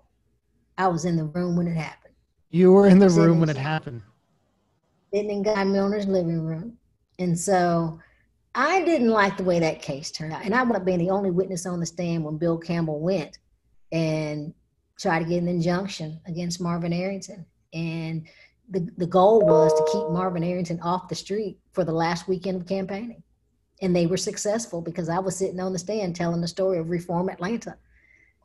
I 0.83 0.89
was 0.89 1.05
in 1.05 1.17
the 1.17 1.25
room 1.25 1.55
when 1.55 1.69
it 1.69 1.77
happened. 1.77 2.13
you 2.51 2.73
were 2.73 2.89
in 2.89 2.99
the 2.99 3.09
room 3.09 3.39
when 3.39 3.49
it 3.49 3.57
happened. 3.57 4.03
sitting 5.15 5.31
in 5.31 5.43
Guy 5.45 5.63
Milner's 5.65 6.09
living 6.09 6.41
room. 6.41 6.77
And 7.21 7.39
so 7.39 8.01
I 8.57 8.83
didn't 8.85 9.11
like 9.11 9.37
the 9.37 9.45
way 9.45 9.61
that 9.61 9.81
case 9.81 10.11
turned 10.11 10.33
out. 10.33 10.45
And 10.45 10.53
I 10.53 10.63
wound 10.63 10.75
up 10.75 10.85
being 10.85 10.99
the 10.99 11.11
only 11.11 11.31
witness 11.31 11.67
on 11.67 11.79
the 11.79 11.87
stand 11.87 12.25
when 12.25 12.37
Bill 12.37 12.59
Campbell 12.59 12.99
went 12.99 13.39
and 13.93 14.53
tried 14.99 15.21
to 15.21 15.25
get 15.25 15.41
an 15.41 15.47
injunction 15.47 16.21
against 16.27 16.61
Marvin 16.61 16.93
Arrington. 16.93 17.47
And 17.73 18.27
the, 18.69 18.89
the 18.97 19.07
goal 19.07 19.41
was 19.41 19.73
to 19.75 19.93
keep 19.93 20.11
Marvin 20.11 20.43
Arrington 20.43 20.81
off 20.81 21.09
the 21.09 21.15
street 21.15 21.59
for 21.73 21.85
the 21.85 21.93
last 21.93 22.27
weekend 22.27 22.61
of 22.61 22.67
campaigning. 22.67 23.23
And 23.83 23.95
they 23.95 24.07
were 24.07 24.17
successful 24.17 24.81
because 24.81 25.09
I 25.09 25.21
was 25.21 25.37
sitting 25.37 25.61
on 25.61 25.73
the 25.73 25.79
stand 25.79 26.17
telling 26.17 26.41
the 26.41 26.49
story 26.49 26.79
of 26.79 26.91
Reform 26.91 27.29
Atlanta. 27.29 27.77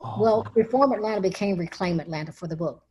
Oh, 0.02 0.22
Well, 0.22 0.48
Reform 0.56 0.92
Atlanta 0.94 1.22
became 1.22 1.58
Reclaim 1.58 2.00
Atlanta 2.00 2.32
for 2.32 2.48
the 2.48 2.56
book. 2.56 2.84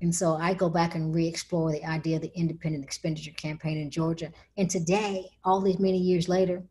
And 0.00 0.14
so 0.14 0.34
I 0.34 0.54
go 0.54 0.68
back 0.68 0.94
and 0.94 1.12
re 1.14 1.26
explore 1.26 1.72
the 1.72 1.84
idea 1.84 2.16
of 2.16 2.22
the 2.22 2.32
independent 2.38 2.84
expenditure 2.84 3.32
campaign 3.32 3.78
in 3.78 3.90
Georgia. 3.90 4.30
And 4.56 4.70
today, 4.70 5.28
all 5.44 5.60
these 5.60 5.80
many 5.80 5.98
years 5.98 6.28
later, 6.28 6.62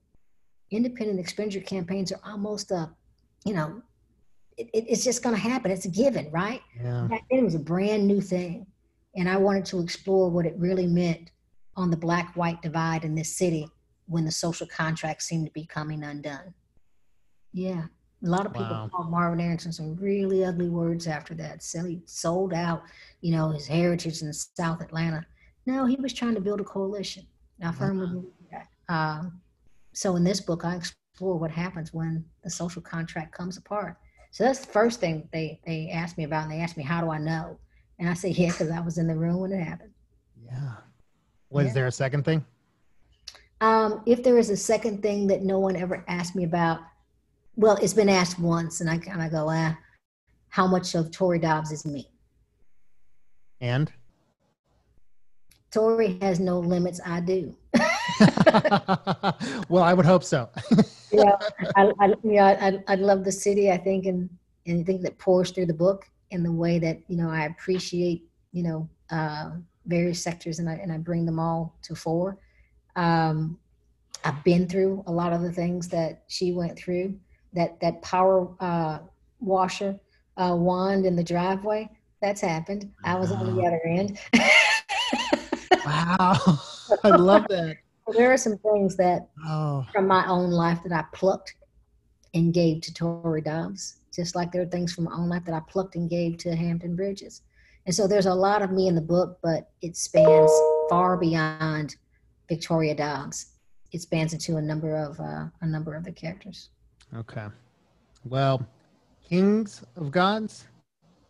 independent 0.71 1.19
expenditure 1.19 1.59
campaigns 1.65 2.11
are 2.11 2.21
almost 2.25 2.71
a, 2.71 2.89
you 3.45 3.53
know, 3.53 3.81
it, 4.57 4.69
it- 4.73 4.85
it's 4.87 5.03
just 5.03 5.23
going 5.23 5.35
to 5.35 5.41
happen. 5.41 5.71
It's 5.71 5.85
a 5.85 5.89
given, 5.89 6.31
right? 6.31 6.61
yeah. 6.81 7.07
Back 7.09 7.25
then, 7.29 7.39
it 7.39 7.43
was 7.43 7.55
a 7.55 7.59
brand 7.59 8.07
new 8.07 8.21
thing. 8.21 8.65
And 9.15 9.27
I 9.29 9.37
wanted 9.37 9.65
to 9.65 9.79
explore 9.81 10.29
what 10.29 10.45
it 10.45 10.55
really 10.57 10.87
meant 10.87 11.31
on 11.75 11.91
the 11.91 11.97
black 11.97 12.33
white 12.35 12.61
divide 12.61 13.03
in 13.03 13.13
this 13.13 13.35
city 13.35 13.67
when 14.07 14.23
the 14.25 14.31
social 14.31 14.67
contract 14.67 15.21
seemed 15.21 15.45
to 15.47 15.51
be 15.51 15.65
coming 15.65 16.03
undone. 16.03 16.53
Yeah. 17.51 17.85
A 18.27 18.29
lot 18.29 18.45
of 18.45 18.53
people 18.53 18.75
Wow. 18.75 18.89
called 18.93 19.09
Marvin 19.09 19.39
Arrington 19.39 19.71
some 19.71 19.95
really 19.95 20.43
ugly 20.43 20.67
words 20.69 21.07
after 21.07 21.33
that. 21.35 21.63
So 21.63 21.85
he 21.85 22.01
sold 22.05 22.53
out, 22.53 22.83
you 23.21 23.31
know, 23.31 23.49
his 23.49 23.65
heritage 23.65 24.21
in 24.21 24.31
South 24.33 24.81
Atlanta. 24.81 25.25
No, 25.65 25.85
he 25.85 25.95
was 25.95 26.13
trying 26.13 26.35
to 26.35 26.41
build 26.41 26.59
a 26.59 26.65
coalition. 26.65 27.25
I 27.63 27.71
firmly 27.71 28.07
believe 28.07 28.33
that. 28.51 28.67
Um, 28.89 29.41
so 29.93 30.15
in 30.17 30.23
this 30.23 30.41
book, 30.41 30.65
I 30.65 30.75
explore 30.75 31.37
what 31.39 31.51
happens 31.51 31.93
when 31.93 32.23
the 32.43 32.49
social 32.49 32.81
contract 32.81 33.31
comes 33.31 33.57
apart. 33.57 33.97
So 34.31 34.43
that's 34.43 34.59
the 34.59 34.71
first 34.71 34.99
thing 34.99 35.27
they 35.31 35.59
they 35.65 35.89
asked 35.89 36.17
me 36.17 36.25
about, 36.25 36.43
and 36.43 36.51
they 36.51 36.59
asked 36.59 36.77
me, 36.77 36.83
"How 36.83 37.01
do 37.01 37.09
I 37.09 37.17
know?" 37.17 37.57
And 37.97 38.09
I 38.09 38.13
say, 38.13 38.29
"Yeah, 38.29 38.51
because 38.51 38.69
I 38.69 38.81
was 38.81 38.97
in 38.97 39.07
the 39.07 39.15
room 39.15 39.37
when 39.39 39.51
it 39.53 39.63
happened." 39.63 39.93
Yeah. 40.35 40.75
Was 41.49 41.67
Yeah. 41.67 41.73
there 41.73 41.87
a 41.87 41.91
second 41.91 42.23
thing? 42.25 42.45
Um, 43.61 44.03
if 44.05 44.21
there 44.21 44.37
is 44.37 44.49
a 44.49 44.57
second 44.57 45.01
thing 45.01 45.27
that 45.27 45.43
no 45.43 45.59
one 45.59 45.75
ever 45.75 46.03
asked 46.07 46.35
me 46.35 46.43
about, 46.43 46.81
well, 47.57 47.77
it's 47.81 47.93
been 47.93 48.07
asked 48.07 48.39
once, 48.39 48.79
and 48.81 48.89
I 48.89 48.99
kind 48.99 49.21
of 49.21 49.31
go, 49.31 49.49
"Ah, 49.49 49.77
how 50.49 50.67
much 50.67 50.95
of 50.95 51.11
Tory 51.11 51.39
Dobbs 51.39 51.71
is 51.71 51.85
me?" 51.85 52.07
And 53.59 53.91
Tory 55.71 56.19
has 56.21 56.39
no 56.39 56.59
limits. 56.59 57.01
I 57.03 57.19
do. 57.19 57.55
well, 59.69 59.83
I 59.83 59.93
would 59.93 60.05
hope 60.05 60.23
so. 60.23 60.49
yeah, 61.11 61.35
I, 61.75 61.91
I, 61.99 62.13
know, 62.23 62.37
I, 62.37 62.79
I 62.87 62.95
love 62.95 63.25
the 63.25 63.31
city. 63.31 63.71
I 63.71 63.77
think, 63.77 64.05
and 64.05 64.29
and 64.67 64.81
I 64.81 64.83
think 64.83 65.01
that 65.01 65.17
pours 65.17 65.49
through 65.49 65.65
the 65.65 65.73
book 65.73 66.05
in 66.29 66.43
the 66.43 66.51
way 66.51 66.77
that 66.77 66.99
you 67.07 67.17
know 67.17 67.29
I 67.29 67.45
appreciate 67.45 68.23
you 68.51 68.63
know 68.63 68.89
uh, 69.09 69.51
various 69.87 70.21
sectors, 70.21 70.59
and 70.59 70.69
I 70.69 70.73
and 70.73 70.91
I 70.91 70.97
bring 70.97 71.25
them 71.25 71.39
all 71.39 71.75
to 71.83 71.95
fore. 71.95 72.37
Um, 72.95 73.57
I've 74.23 74.43
been 74.43 74.67
through 74.67 75.03
a 75.07 75.11
lot 75.11 75.33
of 75.33 75.41
the 75.41 75.51
things 75.51 75.87
that 75.89 76.23
she 76.27 76.51
went 76.51 76.77
through. 76.77 77.17
That 77.53 77.79
that 77.79 78.01
power 78.01 78.47
uh, 78.59 78.99
washer 79.39 79.99
uh, 80.37 80.55
wand 80.55 81.05
in 81.05 81.15
the 81.15 81.23
driveway. 81.23 81.89
That's 82.21 82.41
happened. 82.41 82.91
I 83.03 83.15
was 83.15 83.31
on 83.31 83.55
the 83.55 83.61
other 83.61 83.81
end. 83.85 84.19
wow, 85.85 86.37
I 87.03 87.09
love 87.09 87.45
that. 87.49 87.77
there 88.15 88.31
are 88.31 88.37
some 88.37 88.57
things 88.57 88.95
that 88.97 89.29
oh. 89.45 89.85
from 89.93 90.07
my 90.07 90.25
own 90.27 90.51
life 90.51 90.79
that 90.83 90.93
I 90.93 91.03
plucked 91.13 91.55
and 92.33 92.53
gave 92.53 92.81
to 92.81 92.93
Tory 92.93 93.41
Dobbs, 93.41 93.97
just 94.13 94.35
like 94.35 94.51
there 94.51 94.63
are 94.63 94.67
things 94.67 94.93
from 94.93 95.05
my 95.05 95.13
own 95.13 95.29
life 95.29 95.45
that 95.45 95.53
I 95.53 95.61
plucked 95.67 95.95
and 95.95 96.09
gave 96.09 96.37
to 96.39 96.55
Hampton 96.55 96.95
Bridges. 96.95 97.41
And 97.85 97.95
so 97.95 98.07
there's 98.07 98.25
a 98.25 98.33
lot 98.33 98.61
of 98.61 98.71
me 98.71 98.87
in 98.87 98.95
the 98.95 99.01
book, 99.01 99.39
but 99.41 99.69
it 99.81 99.95
spans 99.95 100.51
far 100.89 101.17
beyond 101.17 101.95
Victoria 102.49 102.95
Dobbs. 102.95 103.53
It 103.93 104.01
spans 104.01 104.33
into 104.33 104.57
a 104.57 104.61
number 104.61 104.97
of 104.97 105.19
uh, 105.19 105.45
a 105.61 105.65
number 105.65 105.95
of 105.95 106.03
the 106.03 106.11
characters. 106.11 106.69
Okay. 107.15 107.45
Well, 108.25 108.65
Kings 109.27 109.83
of 109.95 110.11
Gods, 110.11 110.65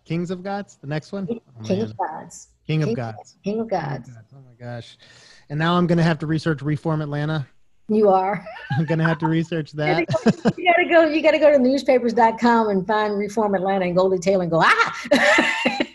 Kings 0.06 0.32
of 0.32 0.44
Gods. 0.44 0.78
The 0.82 0.88
next 0.88 1.12
one. 1.12 1.28
Oh, 1.30 1.64
King 1.64 1.82
of 1.82 1.98
Gods. 1.98 2.48
King 2.66 2.84
of 2.84 2.96
Gods. 2.96 3.38
King 3.44 3.60
of 3.60 3.70
Gods. 3.70 4.10
Oh 4.34 4.40
my 4.46 4.54
gosh! 4.60 4.98
And 5.50 5.60
now 5.60 5.76
I'm 5.76 5.88
going 5.88 5.98
to 5.98 6.04
have 6.04 6.20
to 6.20 6.28
research 6.28 6.62
Reform 6.62 7.02
Atlanta. 7.02 7.48
You 7.90 8.10
are. 8.10 8.46
I'm 8.78 8.86
going 8.86 9.00
to 9.00 9.06
have 9.06 9.20
to 9.20 9.28
research 9.28 9.72
that. 9.74 10.00
you 10.58 10.66
got 10.66 10.84
to 10.84 10.90
go. 10.90 11.06
You 11.06 11.22
got 11.22 11.32
to 11.32 11.40
go 11.40 11.52
to 11.52 11.60
newspapers.com 11.60 12.70
and 12.70 12.86
find 12.86 13.18
Reform 13.18 13.56
Atlanta 13.56 13.86
and 13.86 13.96
Goldie 13.96 14.18
Taylor 14.18 14.44
and 14.44 14.52
go 14.52 14.62
ah. 14.64 14.98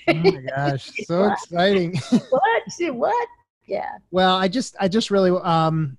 oh 0.08 0.14
my 0.14 0.30
gosh! 0.56 0.90
So 1.04 1.24
exciting. 1.32 1.96
what? 2.30 2.62
What? 2.78 3.28
Yeah. 3.66 3.90
Well, 4.10 4.36
I 4.36 4.48
just, 4.48 4.76
I 4.80 4.88
just 4.88 5.10
really, 5.10 5.30
um, 5.30 5.96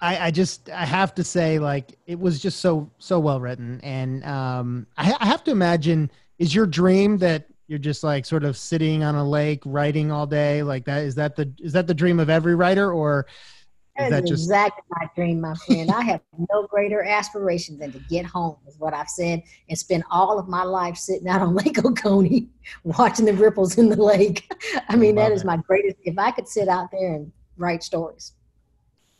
I, 0.00 0.26
I 0.26 0.30
just 0.30 0.70
I 0.70 0.84
have 0.84 1.14
to 1.14 1.24
say 1.24 1.58
like 1.58 1.98
it 2.06 2.18
was 2.18 2.40
just 2.40 2.60
so 2.60 2.90
so 2.98 3.18
well 3.18 3.40
written. 3.40 3.80
And 3.82 4.24
um 4.24 4.86
I, 4.96 5.14
I 5.20 5.26
have 5.26 5.44
to 5.44 5.50
imagine 5.50 6.10
is 6.38 6.54
your 6.54 6.66
dream 6.66 7.18
that 7.18 7.46
you're 7.68 7.78
just 7.78 8.04
like 8.04 8.24
sort 8.24 8.44
of 8.44 8.56
sitting 8.56 9.02
on 9.02 9.14
a 9.14 9.28
lake 9.28 9.62
writing 9.64 10.12
all 10.12 10.26
day? 10.26 10.62
Like 10.62 10.84
that 10.84 11.04
is 11.04 11.14
that 11.16 11.36
the 11.36 11.52
is 11.58 11.72
that 11.72 11.86
the 11.86 11.94
dream 11.94 12.20
of 12.20 12.30
every 12.30 12.54
writer 12.54 12.92
or 12.92 13.26
is 13.98 14.10
that, 14.10 14.26
just 14.26 14.44
exactly 14.44 14.82
my 14.90 15.08
dream 15.14 15.40
my 15.40 15.54
friend. 15.54 15.90
I 15.90 16.02
have 16.02 16.20
no 16.52 16.66
greater 16.66 17.02
aspiration 17.02 17.78
than 17.78 17.92
to 17.92 17.98
get 18.10 18.26
home 18.26 18.56
is 18.68 18.78
what 18.78 18.92
i've 18.92 19.08
said 19.08 19.42
and 19.68 19.78
spend 19.78 20.04
all 20.10 20.38
of 20.38 20.48
my 20.48 20.64
life 20.64 20.96
sitting 20.96 21.26
out 21.28 21.40
on 21.40 21.54
lake 21.64 21.82
oconee 21.82 22.48
watching 22.84 23.24
the 23.24 23.32
ripples 23.32 23.78
in 23.78 23.88
the 23.88 23.96
lake. 23.96 24.52
I 24.88 24.96
mean 24.96 25.14
that 25.14 25.32
is 25.32 25.42
it. 25.42 25.46
my 25.46 25.56
greatest 25.56 25.96
if 26.04 26.18
i 26.18 26.30
could 26.30 26.46
sit 26.46 26.68
out 26.68 26.90
there 26.92 27.14
and 27.14 27.32
write 27.56 27.82
stories 27.82 28.32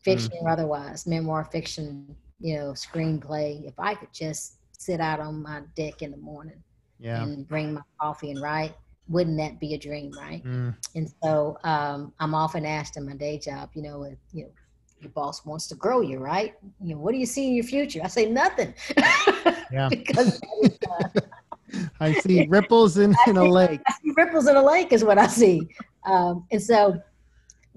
fiction 0.06 0.30
mm. 0.30 0.42
or 0.42 0.48
otherwise, 0.48 1.06
memoir, 1.06 1.44
fiction, 1.44 2.16
you 2.40 2.56
know, 2.56 2.70
screenplay. 2.72 3.66
If 3.66 3.74
I 3.78 3.94
could 3.94 4.12
just 4.12 4.54
sit 4.72 5.00
out 5.00 5.20
on 5.20 5.42
my 5.42 5.62
deck 5.74 6.02
in 6.02 6.12
the 6.12 6.16
morning 6.16 6.62
yeah. 7.00 7.22
and 7.22 7.46
bring 7.46 7.74
my 7.74 7.82
coffee 8.00 8.30
and 8.30 8.40
write, 8.40 8.74
wouldn't 9.08 9.36
that 9.38 9.58
be 9.60 9.74
a 9.74 9.78
dream, 9.78 10.12
right? 10.16 10.44
Mm. 10.44 10.74
And 10.94 11.12
so 11.22 11.58
um, 11.64 12.12
I'm 12.20 12.34
often 12.34 12.64
asked 12.64 12.96
in 12.96 13.04
my 13.04 13.14
day 13.14 13.38
job, 13.38 13.70
you 13.74 13.82
know, 13.82 14.04
if, 14.04 14.18
you 14.32 14.44
know, 14.44 14.50
your 15.00 15.10
boss 15.10 15.44
wants 15.44 15.66
to 15.68 15.74
grow 15.74 16.00
you, 16.00 16.18
right? 16.18 16.54
You 16.80 16.94
know, 16.94 17.00
what 17.00 17.12
do 17.12 17.18
you 17.18 17.26
see 17.26 17.48
in 17.48 17.54
your 17.54 17.64
future? 17.64 18.00
I 18.02 18.08
say 18.08 18.30
nothing. 18.30 18.72
Yeah. 19.70 19.88
because 19.90 20.40
is, 20.62 20.78
uh, 20.90 21.20
I 22.00 22.14
see 22.14 22.46
ripples 22.46 22.96
in, 22.98 23.14
in 23.26 23.36
a 23.36 23.44
lake. 23.44 23.80
ripples 24.16 24.46
in 24.46 24.56
a 24.56 24.62
lake 24.62 24.92
is 24.92 25.04
what 25.04 25.18
I 25.18 25.26
see. 25.26 25.68
Um, 26.04 26.46
and 26.50 26.62
so 26.62 27.00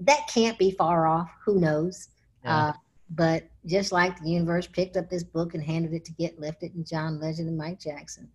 that 0.00 0.28
can't 0.32 0.58
be 0.58 0.70
far 0.70 1.06
off. 1.06 1.30
Who 1.44 1.60
knows? 1.60 2.08
Yeah. 2.44 2.56
Uh, 2.56 2.72
but 3.10 3.44
just 3.66 3.92
like 3.92 4.20
the 4.20 4.30
universe 4.30 4.66
picked 4.66 4.96
up 4.96 5.10
this 5.10 5.24
book 5.24 5.54
and 5.54 5.62
handed 5.62 5.92
it 5.92 6.04
to 6.06 6.12
Get 6.12 6.38
Lifted 6.38 6.74
and 6.74 6.86
John 6.86 7.20
Legend 7.20 7.48
and 7.48 7.58
Mike 7.58 7.80
Jackson, 7.80 8.28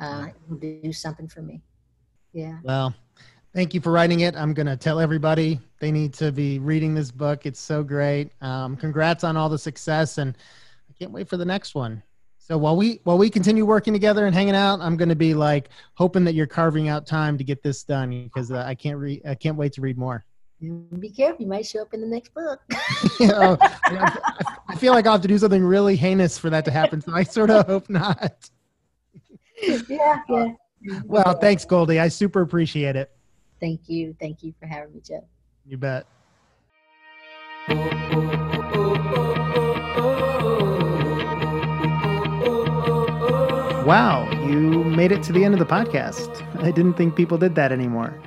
uh, 0.00 0.26
it 0.28 0.34
will 0.48 0.56
do 0.56 0.92
something 0.92 1.26
for 1.26 1.42
me. 1.42 1.60
Yeah. 2.32 2.58
Well, 2.62 2.94
thank 3.52 3.74
you 3.74 3.80
for 3.80 3.90
writing 3.90 4.20
it. 4.20 4.36
I'm 4.36 4.54
going 4.54 4.68
to 4.68 4.76
tell 4.76 5.00
everybody 5.00 5.60
they 5.80 5.90
need 5.90 6.14
to 6.14 6.30
be 6.30 6.60
reading 6.60 6.94
this 6.94 7.10
book. 7.10 7.44
It's 7.44 7.58
so 7.58 7.82
great. 7.82 8.30
Um, 8.40 8.76
congrats 8.76 9.24
on 9.24 9.36
all 9.36 9.48
the 9.48 9.58
success, 9.58 10.18
and 10.18 10.36
I 10.88 10.92
can't 10.98 11.10
wait 11.10 11.28
for 11.28 11.36
the 11.36 11.44
next 11.44 11.74
one. 11.74 12.02
So 12.38 12.56
while 12.56 12.76
we 12.76 13.00
while 13.04 13.18
we 13.18 13.30
continue 13.30 13.64
working 13.64 13.92
together 13.92 14.26
and 14.26 14.34
hanging 14.34 14.56
out, 14.56 14.80
I'm 14.80 14.96
going 14.96 15.08
to 15.08 15.16
be 15.16 15.34
like 15.34 15.68
hoping 15.94 16.24
that 16.24 16.34
you're 16.34 16.48
carving 16.48 16.88
out 16.88 17.06
time 17.06 17.38
to 17.38 17.44
get 17.44 17.62
this 17.62 17.84
done 17.84 18.24
because 18.24 18.50
uh, 18.50 18.64
I 18.66 18.74
can't 18.74 18.98
read. 18.98 19.22
I 19.24 19.34
can't 19.34 19.56
wait 19.56 19.72
to 19.74 19.80
read 19.80 19.98
more 19.98 20.24
be 20.60 21.10
careful. 21.10 21.42
You 21.42 21.48
might 21.48 21.64
show 21.66 21.82
up 21.82 21.94
in 21.94 22.00
the 22.00 22.06
next 22.06 22.34
book. 22.34 22.60
Oh, 23.22 23.58
you 23.90 23.96
know, 23.96 24.06
I 24.68 24.76
feel 24.76 24.94
like 24.94 25.06
I'll 25.06 25.12
have 25.12 25.20
to 25.22 25.28
do 25.28 25.36
something 25.36 25.62
really 25.62 25.94
heinous 25.94 26.38
for 26.38 26.48
that 26.50 26.64
to 26.64 26.70
happen. 26.70 27.02
So 27.02 27.12
I 27.12 27.22
sort 27.22 27.50
of 27.50 27.66
hope 27.66 27.90
not. 27.90 28.48
yeah, 29.62 30.20
yeah. 30.28 30.52
Well, 31.04 31.34
thanks, 31.34 31.66
Goldie. 31.66 32.00
I 32.00 32.08
super 32.08 32.40
appreciate 32.40 32.96
it. 32.96 33.10
Thank 33.60 33.88
you. 33.88 34.16
Thank 34.18 34.42
you 34.42 34.54
for 34.58 34.66
having 34.66 34.94
me, 34.94 35.00
Jeff. 35.04 35.24
You 35.66 35.76
bet. 35.76 36.06
Wow, 43.84 44.30
you 44.46 44.84
made 44.84 45.12
it 45.12 45.22
to 45.24 45.32
the 45.32 45.44
end 45.44 45.54
of 45.54 45.60
the 45.60 45.66
podcast. 45.66 46.42
I 46.62 46.70
didn't 46.70 46.94
think 46.94 47.16
people 47.16 47.36
did 47.36 47.54
that 47.56 47.70
anymore. 47.70 48.18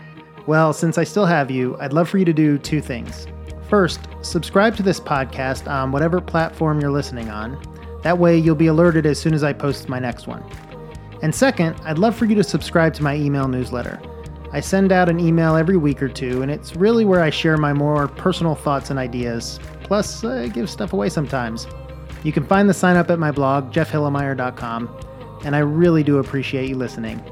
Well, 0.46 0.74
since 0.74 0.98
I 0.98 1.04
still 1.04 1.26
have 1.26 1.50
you, 1.50 1.78
I'd 1.80 1.94
love 1.94 2.10
for 2.10 2.18
you 2.18 2.26
to 2.26 2.34
do 2.34 2.58
two 2.58 2.82
things. 2.82 3.28
First, 3.70 4.02
subscribe 4.22 4.76
to 4.78 4.84
this 4.84 5.00
podcast 5.00 5.72
on 5.72 5.92
whatever 5.92 6.20
platform 6.20 6.82
you're 6.82 6.92
listening 6.92 7.30
on. 7.30 7.62
That 8.04 8.18
way, 8.18 8.38
you'll 8.38 8.56
be 8.56 8.68
alerted 8.68 9.06
as 9.06 9.20
soon 9.20 9.34
as 9.34 9.44
I 9.44 9.54
post 9.54 9.88
my 9.88 10.00
next 10.00 10.28
one. 10.28 10.44
And 11.22 11.34
second, 11.34 11.78
I'd 11.86 11.98
love 11.98 12.16
for 12.16 12.26
you 12.26 12.36
to 12.36 12.44
subscribe 12.44 12.94
to 12.96 13.04
my 13.04 13.16
email 13.16 13.48
newsletter. 13.48 14.02
I 14.52 14.60
send 14.60 14.92
out 14.92 15.10
an 15.10 15.20
email 15.20 15.56
every 15.56 15.78
week 15.78 16.04
or 16.04 16.10
two, 16.10 16.42
and 16.42 16.52
it's 16.52 16.76
really 16.76 17.06
where 17.06 17.22
I 17.24 17.30
share 17.30 17.58
my 17.58 17.74
more 17.74 18.08
personal 18.10 18.54
thoughts 18.54 18.90
and 18.90 19.00
ideas. 19.00 19.60
Plus, 19.84 20.24
I 20.24 20.50
give 20.50 20.70
stuff 20.70 20.94
away 20.94 21.10
sometimes. 21.10 21.66
You 22.24 22.34
can 22.34 22.46
find 22.46 22.70
the 22.70 22.74
sign 22.74 22.98
up 22.98 23.10
at 23.10 23.18
my 23.18 23.32
blog, 23.32 23.72
jeffhilimire.com, 23.72 24.90
and 25.46 25.56
I 25.56 25.60
really 25.60 26.04
do 26.04 26.20
appreciate 26.20 26.70
you 26.70 26.76
listening. 26.76 27.24